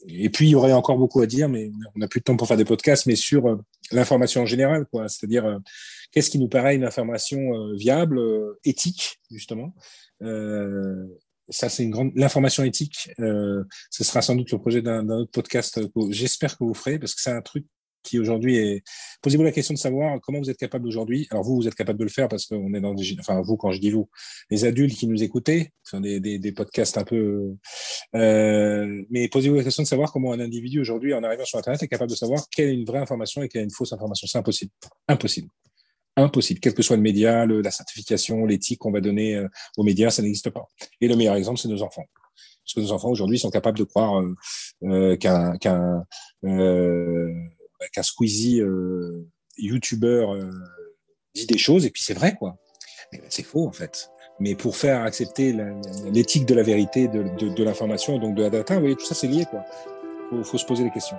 Et 0.08 0.30
puis 0.30 0.48
il 0.48 0.52
y 0.52 0.56
aurait 0.56 0.74
encore 0.74 0.98
beaucoup 0.98 1.22
à 1.22 1.26
dire, 1.26 1.50
mais 1.50 1.72
on 1.96 2.00
n'a 2.00 2.08
plus 2.08 2.20
de 2.20 2.26
temps 2.26 2.38
pour 2.38 2.48
faire 2.48 2.58
des 2.58 2.66
podcasts, 2.66 3.06
mais 3.06 3.16
sur 3.16 3.58
l'information 3.92 4.42
en 4.42 4.46
général, 4.46 4.86
quoi. 4.92 5.08
C'est-à-dire 5.08 5.60
Qu'est-ce 6.12 6.30
qui 6.30 6.40
nous 6.40 6.48
paraît 6.48 6.76
une 6.76 6.84
information 6.84 7.54
euh, 7.54 7.76
viable, 7.76 8.20
euh, 8.20 8.60
éthique, 8.64 9.20
justement 9.32 9.74
euh, 10.24 11.06
ça, 11.50 11.70
c'est 11.70 11.84
une 11.84 11.92
grande. 11.92 12.12
L'information 12.14 12.66
éthique, 12.66 13.10
ce 13.18 14.04
sera 14.04 14.22
sans 14.22 14.36
doute 14.36 14.52
le 14.52 14.58
projet 14.58 14.82
d'un 14.82 15.08
autre 15.08 15.32
podcast 15.32 15.80
que 15.80 16.12
j'espère 16.12 16.58
que 16.58 16.66
vous 16.66 16.74
ferez, 16.74 17.00
parce 17.00 17.16
que 17.16 17.22
c'est 17.22 17.32
un 17.32 17.42
truc 17.42 17.66
qui 18.08 18.20
aujourd'hui 18.20 18.58
est. 18.58 18.84
Posez-vous 19.22 19.44
la 19.44 19.52
question 19.52 19.74
de 19.74 19.80
savoir 19.80 20.20
comment 20.22 20.40
vous 20.40 20.50
êtes 20.50 20.58
capable 20.58 20.88
aujourd'hui. 20.88 21.28
Alors 21.32 21.44
vous, 21.44 21.56
vous 21.56 21.68
êtes 21.68 21.76
capable 21.76 22.00
de 22.00 22.04
le 22.04 22.10
faire 22.10 22.28
parce 22.28 22.46
qu'on 22.46 22.74
est 22.74 22.82
dans 22.82 22.94
des. 22.94 23.16
Enfin 23.20 23.42
vous, 23.42 23.58
quand 23.58 23.72
je 23.72 23.80
dis 23.80 23.92
vous, 23.92 24.10
les 24.50 24.66
adultes 24.66 24.96
qui 24.96 25.08
nous 25.08 25.24
écoutez, 25.24 25.72
des, 25.94 26.52
podcasts 26.52 26.98
un 26.98 27.04
peu. 27.04 27.56
Euh, 28.16 29.04
mais 29.10 29.28
posez-vous 29.28 29.56
la 29.56 29.64
question 29.64 29.84
de 29.84 29.88
savoir 29.88 30.12
comment 30.12 30.34
un 30.34 30.40
individu 30.40 30.80
aujourd'hui, 30.80 31.14
en 31.14 31.24
arrivant 31.24 31.46
sur 31.46 31.60
Internet, 31.60 31.84
est 31.84 31.88
capable 31.88 32.12
de 32.12 32.16
savoir 32.16 32.44
quelle 32.50 32.70
est 32.70 32.74
une 32.74 32.86
vraie 32.86 33.00
information 33.00 33.44
et 33.44 33.50
quelle 33.50 33.62
est 33.62 33.66
une 33.66 33.72
fausse 33.72 33.94
information. 33.94 34.28
C'est 34.28 34.38
impossible. 34.38 34.72
Impossible 35.08 35.50
impossible. 36.18 36.60
Quel 36.60 36.74
que 36.74 36.82
soit 36.82 36.96
le 36.96 37.02
média, 37.02 37.46
la 37.46 37.72
certification, 37.72 38.46
l'éthique 38.46 38.80
qu'on 38.80 38.92
va 38.92 39.02
donner 39.02 39.36
euh, 39.36 39.48
aux 39.78 39.84
médias, 39.84 40.10
ça 40.10 40.22
n'existe 40.22 40.50
pas. 40.50 40.68
Et 41.00 41.08
le 41.08 41.16
meilleur 41.16 41.36
exemple, 41.36 41.60
c'est 41.60 41.68
nos 41.68 41.84
enfants. 41.84 42.06
Parce 42.64 42.74
que 42.74 42.80
nos 42.82 42.92
enfants 42.92 43.10
aujourd'hui 43.10 43.40
sont 43.40 43.50
capables 43.50 43.78
de 43.78 43.86
croire 43.86 44.22
euh, 44.84 45.16
qu'un 45.16 46.06
qu'un 47.92 48.04
Squeezie 48.04 48.62
euh, 48.62 49.28
YouTuber 49.58 50.26
dit 51.36 51.46
des 51.46 51.58
choses 51.58 51.86
et 51.86 51.90
puis 51.90 52.04
c'est 52.04 52.14
vrai 52.14 52.36
quoi. 52.38 52.58
C'est 53.30 53.44
faux 53.44 53.68
en 53.68 53.72
fait. 53.72 54.10
Mais 54.40 54.56
pour 54.56 54.76
faire 54.76 55.02
accepter 55.02 55.56
l'éthique 56.12 56.46
de 56.46 56.54
la 56.54 56.62
vérité, 56.62 57.08
de, 57.08 57.24
de, 57.40 57.50
de 57.50 57.64
l'information 57.64 58.20
donc 58.20 58.36
de 58.36 58.44
la 58.44 58.50
data, 58.50 58.76
vous 58.76 58.82
voyez, 58.82 58.96
tout 58.96 59.06
ça 59.06 59.16
c'est 59.16 59.28
lié 59.28 59.46
quoi. 59.50 59.64
Faut, 60.30 60.44
faut 60.44 60.58
se 60.58 60.66
poser 60.66 60.84
des 60.84 60.92
questions 60.92 61.18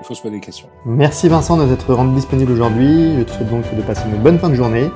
il 0.00 0.06
faut 0.06 0.14
se 0.14 0.22
poser 0.22 0.34
des 0.34 0.40
questions. 0.40 0.68
Merci 0.86 1.28
Vincent 1.28 1.56
de 1.56 1.66
t'être 1.66 1.94
rendu 1.94 2.14
disponible 2.14 2.52
aujourd'hui. 2.52 3.16
Je 3.18 3.22
te 3.22 3.30
souhaite 3.30 3.50
donc 3.50 3.74
de 3.74 3.82
passer 3.82 4.02
une 4.08 4.22
bonne 4.22 4.38
fin 4.38 4.48
de 4.48 4.54
journée 4.54 4.90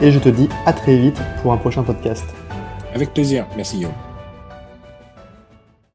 et 0.00 0.10
je 0.10 0.18
te 0.18 0.28
dis 0.28 0.48
à 0.64 0.72
très 0.72 0.96
vite 0.96 1.18
pour 1.42 1.52
un 1.52 1.56
prochain 1.56 1.82
podcast. 1.82 2.24
Avec 2.94 3.12
plaisir. 3.12 3.46
Merci 3.56 3.76
Guillaume. 3.76 4.13